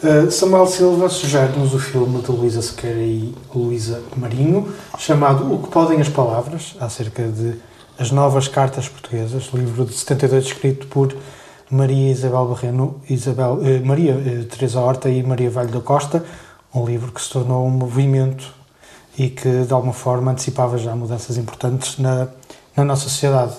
Uh, 0.03 0.29
Samuel 0.29 0.67
Silva 0.67 1.07
sugere-nos 1.07 1.73
o 1.73 1.79
filme 1.79 2.21
de 2.21 2.29
Luísa 2.29 2.61
Sequeira 2.61 2.99
e 2.99 3.33
Luísa 3.55 4.03
Marinho, 4.17 4.67
chamado 4.97 5.53
O 5.53 5.63
que 5.63 5.69
Podem 5.69 6.01
as 6.01 6.09
Palavras, 6.09 6.75
acerca 6.77 7.23
de 7.23 7.55
As 7.97 8.11
Novas 8.11 8.49
Cartas 8.49 8.89
Portuguesas, 8.89 9.49
livro 9.53 9.85
de 9.85 9.93
72 9.93 10.47
escrito 10.47 10.87
por 10.87 11.15
Maria 11.71 12.11
Isabel 12.11 12.45
Barreno, 12.47 13.01
Isabel, 13.09 13.53
uh, 13.53 13.85
Maria 13.85 14.13
uh, 14.15 14.43
Teresa 14.43 14.81
Horta 14.81 15.09
e 15.09 15.23
Maria 15.23 15.49
Valho 15.49 15.71
da 15.71 15.79
Costa, 15.79 16.25
um 16.75 16.85
livro 16.85 17.09
que 17.09 17.21
se 17.21 17.29
tornou 17.29 17.65
um 17.65 17.71
movimento 17.71 18.53
e 19.17 19.29
que 19.29 19.63
de 19.63 19.71
alguma 19.71 19.93
forma 19.93 20.31
antecipava 20.31 20.77
já 20.77 20.93
mudanças 20.93 21.37
importantes 21.37 21.97
na, 21.97 22.27
na 22.75 22.83
nossa 22.83 23.03
sociedade. 23.03 23.53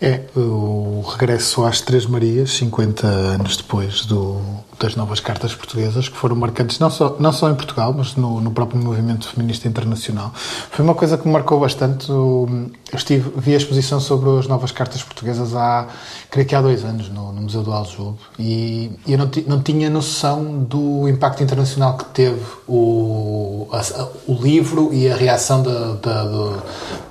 É 0.00 0.20
o 0.36 1.00
regresso 1.00 1.64
às 1.64 1.80
Três 1.80 2.06
Marias, 2.06 2.52
50 2.52 3.04
anos 3.06 3.56
depois 3.56 4.04
do, 4.06 4.40
das 4.78 4.96
novas 4.96 5.20
cartas 5.20 5.54
portuguesas, 5.54 6.08
que 6.08 6.16
foram 6.16 6.34
marcantes 6.36 6.78
não 6.78 6.90
só, 6.90 7.16
não 7.18 7.32
só 7.32 7.50
em 7.50 7.54
Portugal, 7.54 7.94
mas 7.96 8.16
no, 8.16 8.40
no 8.40 8.50
próprio 8.50 8.82
movimento 8.82 9.28
feminista 9.28 9.68
internacional. 9.68 10.32
Foi 10.34 10.84
uma 10.84 10.94
coisa 10.94 11.16
que 11.16 11.26
me 11.26 11.32
marcou 11.32 11.60
bastante. 11.60 12.08
Eu 12.08 12.70
estive, 12.92 13.30
vi 13.36 13.54
a 13.54 13.56
exposição 13.56 14.00
sobre 14.00 14.38
as 14.38 14.46
novas 14.46 14.72
cartas 14.72 15.02
portuguesas 15.02 15.54
há, 15.54 15.86
creio 16.30 16.46
que 16.46 16.54
há 16.54 16.60
dois 16.60 16.84
anos, 16.84 17.08
no, 17.08 17.32
no 17.32 17.42
Museu 17.42 17.62
do 17.62 17.72
Aljube, 17.72 18.18
e, 18.38 18.90
e 19.06 19.12
eu 19.12 19.18
não, 19.18 19.30
não 19.46 19.62
tinha 19.62 19.88
noção 19.88 20.64
do 20.64 21.08
impacto 21.08 21.42
internacional 21.42 21.96
que 21.96 22.04
teve 22.06 22.40
o, 22.68 23.68
a, 23.72 24.08
o 24.26 24.34
livro 24.34 24.92
e 24.92 25.08
a 25.08 25.16
reação 25.16 25.62
da, 25.62 25.94
da, 25.94 26.24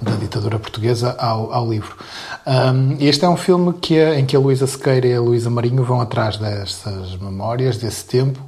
da 0.01 0.12
ditadura 0.20 0.59
portuguesa 0.59 1.16
ao, 1.18 1.53
ao 1.53 1.70
livro. 1.70 1.95
Um, 2.45 2.97
este 2.99 3.24
é 3.24 3.30
um 3.30 3.38
filme 3.38 3.74
que 3.74 4.01
em 4.16 4.26
que 4.26 4.36
a 4.36 4.39
Luísa 4.39 4.66
Sequeira 4.66 5.07
e 5.07 5.14
a 5.14 5.22
Luísa 5.22 5.49
Marinho 5.49 5.84
vão 5.84 6.01
atrás 6.01 6.38
dessas 6.38 7.16
memórias, 7.18 7.51
desse 7.58 8.06
tempo. 8.06 8.39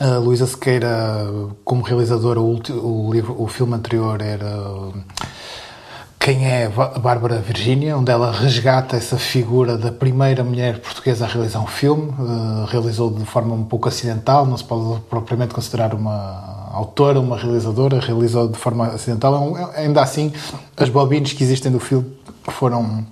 A 0.00 0.18
Luísa 0.18 0.46
Sequeira, 0.46 1.26
como 1.64 1.82
realizadora, 1.82 2.40
o, 2.40 2.60
o, 2.70 3.12
livro, 3.12 3.34
o 3.36 3.48
filme 3.48 3.74
anterior 3.74 4.22
era 4.22 4.48
Quem 6.20 6.46
é 6.46 6.66
a 6.66 6.98
Bárbara 7.00 7.40
Virgínia, 7.40 7.96
onde 7.96 8.12
ela 8.12 8.30
resgata 8.30 8.96
essa 8.96 9.18
figura 9.18 9.76
da 9.76 9.90
primeira 9.90 10.44
mulher 10.44 10.78
portuguesa 10.80 11.24
a 11.24 11.28
realizar 11.28 11.60
um 11.60 11.66
filme. 11.66 12.10
Uh, 12.10 12.64
realizou 12.66 13.10
de 13.12 13.24
forma 13.24 13.54
um 13.54 13.64
pouco 13.64 13.88
acidental, 13.88 14.46
não 14.46 14.56
se 14.56 14.62
pode 14.62 15.00
propriamente 15.10 15.52
considerar 15.52 15.92
uma 15.94 16.70
autora, 16.72 17.18
uma 17.18 17.36
realizadora, 17.36 17.98
realizou 17.98 18.46
de 18.46 18.56
forma 18.56 18.86
acidental. 18.86 19.56
É 19.74 19.80
ainda 19.80 20.00
assim, 20.00 20.32
as 20.76 20.88
bobines 20.88 21.32
que 21.32 21.42
existem 21.42 21.72
do 21.72 21.80
filme 21.80 22.06
foram 22.52 23.04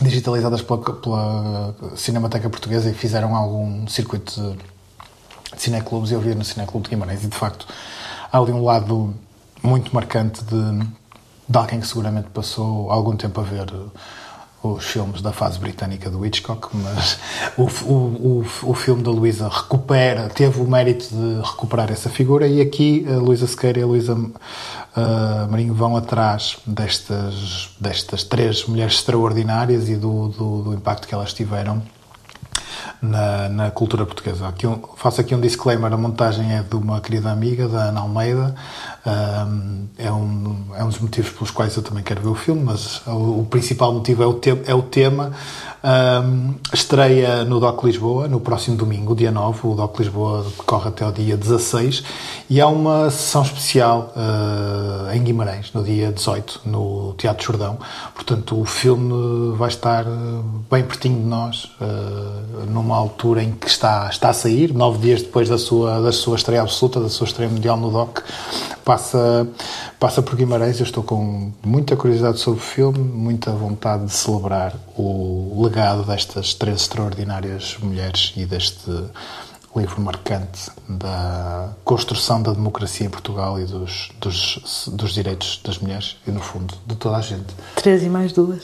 digitalizadas 0.00 0.62
pela, 0.62 0.78
pela, 0.78 1.74
Cinemateca 1.96 2.48
Portuguesa 2.48 2.90
e 2.90 2.94
fizeram 2.94 3.36
algum 3.36 3.86
circuito 3.86 4.56
de 5.54 5.60
cineclubes. 5.60 6.10
E 6.10 6.14
eu 6.14 6.20
vi 6.20 6.34
no 6.34 6.44
Cineclube 6.44 6.84
de 6.84 6.90
Guimarães 6.90 7.24
e 7.24 7.26
de 7.26 7.36
facto 7.36 7.66
há 8.32 8.38
ali 8.38 8.52
um 8.52 8.64
lado 8.64 9.14
muito 9.62 9.94
marcante 9.94 10.42
de, 10.44 10.86
de 11.48 11.58
alguém 11.58 11.80
que 11.80 11.86
seguramente 11.86 12.28
passou 12.30 12.90
algum 12.90 13.16
tempo 13.16 13.40
a 13.40 13.44
ver 13.44 13.66
os 14.62 14.84
filmes 14.84 15.20
da 15.20 15.32
fase 15.32 15.58
britânica 15.58 16.08
do 16.08 16.24
Hitchcock, 16.24 16.68
mas 16.72 17.18
o, 17.56 17.64
o, 17.84 18.44
o, 18.62 18.70
o 18.70 18.74
filme 18.74 19.02
da 19.02 19.10
Luísa 19.10 19.48
recupera, 19.48 20.28
teve 20.28 20.60
o 20.60 20.64
mérito 20.66 21.08
de 21.08 21.40
recuperar 21.42 21.90
essa 21.90 22.08
figura 22.08 22.46
e 22.46 22.60
aqui 22.60 23.04
a 23.08 23.16
Luísa 23.16 23.46
Sequeira 23.46 23.80
e 23.80 23.82
a 23.82 23.86
Luísa 23.86 24.14
uh, 24.14 25.50
Marinho 25.50 25.74
vão 25.74 25.96
atrás 25.96 26.58
destas, 26.66 27.70
destas 27.80 28.22
três 28.22 28.64
mulheres 28.66 28.94
extraordinárias 28.94 29.88
e 29.88 29.96
do, 29.96 30.28
do, 30.28 30.62
do 30.62 30.74
impacto 30.74 31.08
que 31.08 31.14
elas 31.14 31.32
tiveram 31.32 31.82
na, 33.02 33.48
na 33.48 33.70
cultura 33.70 34.06
portuguesa. 34.06 34.46
Aqui 34.46 34.66
um, 34.66 34.80
faço 34.96 35.20
aqui 35.20 35.34
um 35.34 35.40
disclaimer: 35.40 35.92
a 35.92 35.96
montagem 35.96 36.54
é 36.54 36.62
de 36.62 36.76
uma 36.76 37.00
querida 37.00 37.30
amiga, 37.32 37.68
da 37.68 37.84
Ana 37.86 38.00
Almeida. 38.00 38.54
Um, 39.04 39.86
é, 39.98 40.12
um, 40.12 40.51
é 40.76 40.84
um 40.84 40.88
dos 40.88 40.98
motivos 40.98 41.30
pelos 41.30 41.50
quais 41.50 41.76
eu 41.76 41.82
também 41.82 42.02
quero 42.02 42.20
ver 42.20 42.28
o 42.28 42.34
filme, 42.34 42.62
mas 42.62 43.06
o, 43.06 43.40
o 43.40 43.46
principal 43.48 43.92
motivo 43.92 44.22
é 44.22 44.26
o, 44.26 44.34
te, 44.34 44.50
é 44.66 44.74
o 44.74 44.82
tema. 44.82 45.32
Estreia 46.72 47.44
no 47.44 47.58
DOC 47.58 47.84
Lisboa 47.86 48.28
no 48.28 48.38
próximo 48.38 48.76
domingo, 48.76 49.16
dia 49.16 49.32
9. 49.32 49.66
O 49.66 49.74
DOC 49.74 49.98
Lisboa 49.98 50.44
decorre 50.56 50.88
até 50.88 51.04
o 51.04 51.10
dia 51.10 51.36
16 51.36 52.04
e 52.48 52.60
há 52.60 52.68
uma 52.68 53.10
sessão 53.10 53.42
especial 53.42 54.12
uh, 54.14 55.12
em 55.12 55.20
Guimarães, 55.24 55.72
no 55.72 55.82
dia 55.82 56.12
18, 56.12 56.60
no 56.66 57.14
Teatro 57.14 57.44
Jordão. 57.44 57.78
Portanto, 58.14 58.60
o 58.60 58.64
filme 58.64 59.56
vai 59.56 59.68
estar 59.68 60.04
bem 60.70 60.84
pertinho 60.84 61.20
de 61.20 61.26
nós, 61.26 61.64
uh, 61.80 62.70
numa 62.70 62.96
altura 62.96 63.42
em 63.42 63.50
que 63.50 63.66
está, 63.66 64.08
está 64.08 64.30
a 64.30 64.32
sair, 64.32 64.72
nove 64.72 64.98
dias 64.98 65.22
depois 65.22 65.48
da 65.48 65.58
sua, 65.58 66.00
da 66.00 66.12
sua 66.12 66.36
estreia 66.36 66.62
absoluta, 66.62 67.00
da 67.00 67.08
sua 67.08 67.26
estreia 67.26 67.50
mundial 67.50 67.76
no 67.76 67.90
DOC. 67.90 68.22
Passa, 68.84 69.48
passa 69.98 70.22
por 70.22 70.36
Guimarães. 70.36 70.78
Eu 70.78 70.84
estou 70.84 71.02
com 71.02 71.52
muita 71.64 71.96
curiosidade 71.96 72.38
sobre 72.38 72.60
o 72.60 72.62
filme, 72.62 72.98
muita 72.98 73.50
vontade 73.52 74.06
de 74.06 74.12
celebrar 74.12 74.74
o 74.96 75.62
legado 75.62 75.71
destas 76.06 76.54
três 76.54 76.82
extraordinárias 76.82 77.76
mulheres 77.80 78.32
e 78.36 78.44
deste 78.46 78.90
livro 79.74 80.00
marcante 80.00 80.70
da 80.88 81.70
construção 81.84 82.42
da 82.42 82.52
democracia 82.52 83.06
em 83.06 83.10
Portugal 83.10 83.58
e 83.58 83.64
dos, 83.64 84.10
dos, 84.20 84.88
dos 84.92 85.14
direitos 85.14 85.60
das 85.64 85.78
mulheres 85.78 86.16
e, 86.26 86.30
no 86.30 86.40
fundo, 86.40 86.74
de 86.86 86.94
toda 86.96 87.16
a 87.16 87.20
gente. 87.20 87.54
Três 87.76 88.02
e 88.02 88.08
mais 88.08 88.32
duas. 88.32 88.62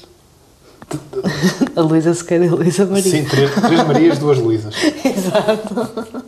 a 1.76 1.80
Luísa 1.80 2.14
Sequeira 2.14 2.44
e 2.46 2.48
a 2.48 2.52
Luísa 2.52 2.86
Maria. 2.86 3.10
Sim, 3.10 3.24
três, 3.24 3.50
três 3.54 3.86
Marias, 3.86 4.18
duas 4.18 4.38
Luísas. 4.38 4.74
Exato. 5.04 6.24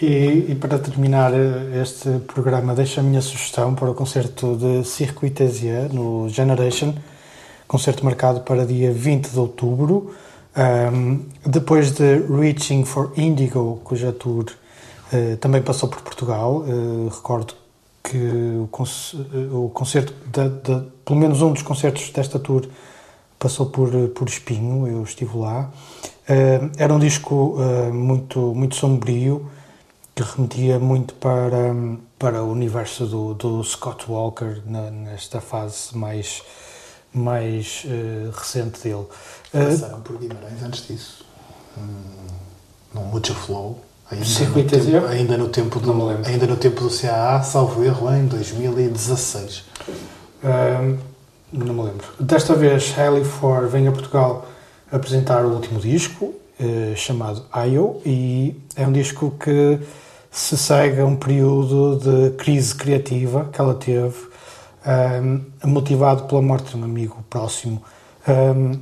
E, 0.00 0.46
e, 0.48 0.54
para 0.56 0.78
terminar 0.78 1.32
este 1.80 2.18
programa, 2.26 2.74
deixo 2.74 2.98
a 2.98 3.02
minha 3.02 3.22
sugestão 3.22 3.74
para 3.74 3.88
o 3.88 3.94
concerto 3.94 4.56
de 4.56 4.84
Circuit 4.84 5.40
Asia 5.40 5.88
no 5.92 6.28
Generation, 6.28 6.94
concerto 7.72 8.04
marcado 8.04 8.40
para 8.40 8.66
dia 8.66 8.92
20 8.92 9.30
de 9.30 9.38
outubro. 9.38 10.14
Um, 10.54 11.24
depois 11.46 11.90
de 11.92 12.18
Reaching 12.28 12.84
for 12.84 13.14
Indigo, 13.16 13.80
cuja 13.82 14.12
tour 14.12 14.44
uh, 14.44 15.36
também 15.38 15.62
passou 15.62 15.88
por 15.88 16.02
Portugal, 16.02 16.56
uh, 16.56 17.08
recordo 17.08 17.54
que 18.04 18.18
o, 18.18 18.68
o 19.64 19.70
concerto, 19.70 20.12
de, 20.26 20.48
de, 20.50 20.86
pelo 21.02 21.18
menos 21.18 21.40
um 21.40 21.50
dos 21.50 21.62
concertos 21.62 22.10
desta 22.10 22.38
tour, 22.38 22.66
passou 23.38 23.64
por, 23.64 23.90
por 24.10 24.28
Espinho, 24.28 24.86
eu 24.86 25.02
estive 25.02 25.38
lá. 25.38 25.70
Uh, 26.28 26.70
era 26.76 26.92
um 26.92 26.98
disco 26.98 27.56
muito, 27.90 28.54
muito 28.54 28.76
sombrio, 28.76 29.50
que 30.14 30.22
remetia 30.22 30.78
muito 30.78 31.14
para, 31.14 31.74
para 32.18 32.42
o 32.42 32.52
universo 32.52 33.06
do, 33.06 33.32
do 33.32 33.64
Scott 33.64 34.04
Walker 34.10 34.60
na, 34.66 34.90
nesta 34.90 35.40
fase 35.40 35.96
mais, 35.96 36.42
mais 37.12 37.84
uh, 37.84 38.30
recente 38.30 38.82
dele. 38.82 39.06
Passaram 39.52 40.00
por 40.00 40.18
Guimarães 40.18 40.62
antes 40.62 40.86
disso, 40.86 41.24
no 42.94 43.02
Mucho 43.02 43.34
Flow, 43.34 43.80
ainda, 44.10 44.26
no 44.26 44.68
tempo, 44.68 45.06
ainda, 45.06 45.38
no 45.38 45.48
tempo 45.48 45.80
do, 45.80 46.08
ainda 46.26 46.46
no 46.46 46.56
tempo 46.56 46.80
do 46.80 46.90
CAA, 46.90 47.42
salvo 47.42 47.84
erro, 47.84 48.12
em 48.14 48.26
2016. 48.26 49.64
Uh, 50.42 50.98
não 51.52 51.74
me 51.74 51.82
lembro. 51.82 52.06
Desta 52.18 52.54
vez, 52.54 52.94
Hailey 52.98 53.24
Ford 53.24 53.68
vem 53.68 53.86
a 53.86 53.92
Portugal 53.92 54.46
apresentar 54.90 55.44
o 55.44 55.52
último 55.54 55.80
disco, 55.80 56.26
uh, 56.26 56.96
chamado 56.96 57.44
I.O., 57.54 58.00
e 58.04 58.56
é 58.76 58.86
um 58.86 58.92
disco 58.92 59.34
que 59.38 59.78
se 60.30 60.56
segue 60.56 61.00
a 61.00 61.04
um 61.04 61.16
período 61.16 61.98
de 61.98 62.30
crise 62.36 62.74
criativa 62.74 63.48
que 63.52 63.60
ela 63.60 63.74
teve, 63.74 64.31
um, 64.86 65.68
motivado 65.68 66.24
pela 66.24 66.42
morte 66.42 66.70
de 66.70 66.76
um 66.76 66.84
amigo 66.84 67.24
próximo. 67.28 67.82
Um, 68.26 68.80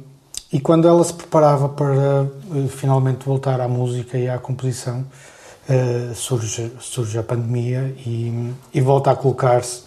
e 0.53 0.59
quando 0.59 0.89
ela 0.89 1.03
se 1.05 1.15
preparava 1.15 1.69
para 1.69 2.23
uh, 2.25 2.69
finalmente 2.69 3.25
voltar 3.25 3.61
à 3.61 3.69
música 3.69 4.19
e 4.19 4.29
à 4.29 4.39
composição, 4.39 5.05
uh, 5.69 6.15
surge, 6.15 6.73
surge 6.81 7.19
a 7.19 7.23
pandemia 7.23 7.95
e, 8.05 8.53
e 8.75 8.81
volta 8.81 9.11
a 9.11 9.17
colocar-se 9.17 9.85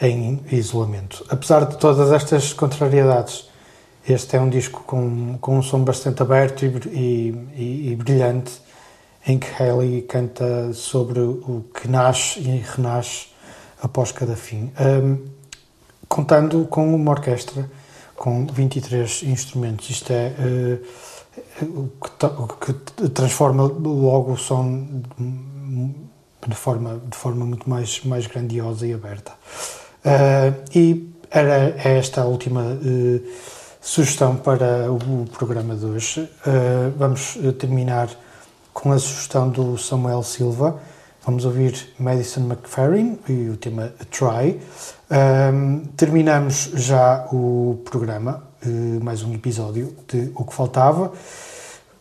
em 0.00 0.40
isolamento. 0.50 1.24
Apesar 1.28 1.64
de 1.66 1.76
todas 1.78 2.12
estas 2.12 2.52
contrariedades, 2.52 3.48
este 4.08 4.36
é 4.36 4.40
um 4.40 4.48
disco 4.48 4.82
com, 4.86 5.38
com 5.40 5.58
um 5.58 5.62
som 5.62 5.82
bastante 5.82 6.22
aberto 6.22 6.64
e, 6.64 7.34
e, 7.54 7.90
e 7.90 7.96
brilhante, 7.96 8.52
em 9.26 9.38
que 9.38 9.46
Haley 9.60 10.02
canta 10.02 10.72
sobre 10.74 11.20
o 11.20 11.64
que 11.74 11.88
nasce 11.88 12.38
e 12.40 12.62
renasce 12.76 13.28
após 13.82 14.12
cada 14.12 14.36
fim, 14.36 14.72
um, 14.80 15.33
contando 16.14 16.64
com 16.66 16.94
uma 16.94 17.10
orquestra 17.10 17.68
com 18.14 18.46
23 18.46 19.24
instrumentos. 19.24 19.90
Isto 19.90 20.12
é 20.12 20.32
uh, 20.38 21.90
o, 22.40 22.46
que, 22.46 22.72
que, 22.72 23.08
transforma 23.08 23.64
logo 23.64 24.34
o 24.34 24.36
som 24.36 25.02
de 26.46 26.54
forma, 26.54 27.00
de 27.10 27.16
forma 27.16 27.44
muito 27.44 27.68
mais, 27.68 28.04
mais 28.04 28.28
grandiosa 28.28 28.86
e 28.86 28.94
aberta. 28.94 29.32
Uh, 30.04 30.62
e 30.72 31.12
era 31.32 31.74
esta 31.82 32.22
a 32.22 32.26
última 32.26 32.62
uh, 32.62 33.20
sugestão 33.80 34.36
para 34.36 34.92
o 34.92 35.26
programa 35.36 35.74
de 35.74 35.84
hoje. 35.84 36.30
vamos 36.96 37.36
terminar 37.58 38.08
com 38.72 38.92
a 38.92 38.98
sugestão 39.00 39.48
do 39.50 39.76
Samuel 39.76 40.22
Silva. 40.22 40.80
Vamos 41.24 41.46
ouvir 41.46 41.88
Madison 41.98 42.42
McFerrin 42.42 43.18
e 43.26 43.48
o 43.48 43.56
tema 43.56 43.94
Try. 44.10 44.60
Um, 45.10 45.86
terminamos 45.96 46.70
já 46.74 47.26
o 47.32 47.80
programa, 47.82 48.44
uh, 48.62 49.02
mais 49.02 49.22
um 49.22 49.32
episódio 49.32 49.96
de 50.06 50.30
O 50.34 50.44
que 50.44 50.52
Faltava. 50.52 51.14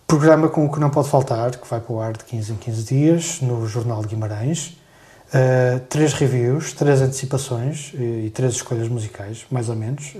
Programa 0.05 0.49
com 0.49 0.65
o 0.65 0.71
que 0.71 0.77
não 0.77 0.89
pode 0.89 1.07
faltar, 1.07 1.51
que 1.51 1.65
vai 1.65 1.79
para 1.79 1.93
o 1.93 2.01
ar 2.01 2.11
de 2.11 2.25
15 2.25 2.51
em 2.51 2.55
15 2.57 2.83
dias, 2.83 3.39
no 3.39 3.65
Jornal 3.65 4.01
de 4.01 4.09
Guimarães. 4.09 4.77
Uh, 5.29 5.79
três 5.87 6.11
reviews, 6.11 6.73
três 6.73 7.01
antecipações 7.01 7.93
uh, 7.93 8.01
e 8.25 8.29
três 8.29 8.55
escolhas 8.55 8.89
musicais, 8.89 9.45
mais 9.49 9.69
ou 9.69 9.75
menos. 9.77 10.17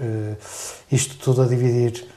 isto 0.90 1.18
tudo 1.18 1.42
a 1.42 1.46
dividir 1.46 2.08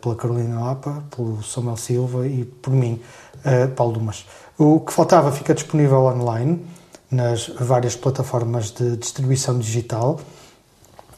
pela 0.00 0.14
Carolina 0.16 0.60
Lapa, 0.60 1.02
pelo 1.14 1.42
Samuel 1.42 1.76
Silva 1.76 2.26
e 2.26 2.44
por 2.44 2.72
mim 2.72 3.00
uh, 3.44 3.68
Paulo 3.70 3.94
Dumas. 3.94 4.26
O 4.58 4.80
que 4.80 4.92
faltava 4.92 5.30
fica 5.32 5.54
disponível 5.54 6.02
online 6.04 6.64
nas 7.10 7.48
várias 7.48 7.96
plataformas 7.96 8.70
de 8.70 8.96
distribuição 8.96 9.58
digital. 9.58 10.20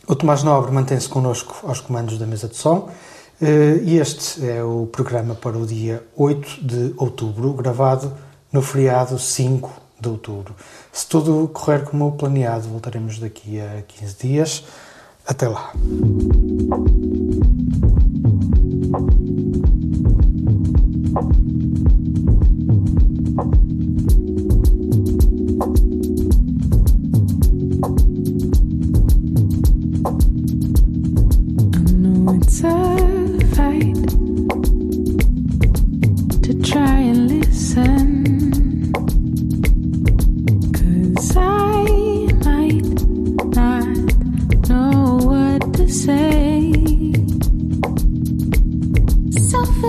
O 0.06 0.14
Tomás 0.14 0.42
Nobre 0.42 0.70
mantém-se 0.72 1.08
connosco 1.08 1.66
aos 1.66 1.80
comandos 1.80 2.18
da 2.18 2.26
mesa 2.26 2.48
de 2.48 2.56
som 2.56 2.88
uh, 2.88 3.82
e 3.82 3.98
este 3.98 4.46
é 4.48 4.62
o 4.62 4.86
programa 4.86 5.34
para 5.34 5.56
o 5.56 5.66
dia 5.66 6.02
8 6.16 6.64
de 6.64 6.94
outubro, 6.96 7.52
gravado 7.52 8.12
no 8.52 8.62
feriado 8.62 9.18
5 9.18 9.70
de 10.00 10.08
outubro. 10.08 10.54
Se 10.92 11.06
tudo 11.06 11.48
correr 11.48 11.84
como 11.84 12.12
planeado, 12.12 12.68
voltaremos 12.68 13.18
daqui 13.18 13.60
a 13.60 13.82
15 13.82 14.16
dias. 14.20 14.64
Até 15.26 15.48
lá. 15.48 15.72
Thank 18.88 19.10
you. 21.36 21.45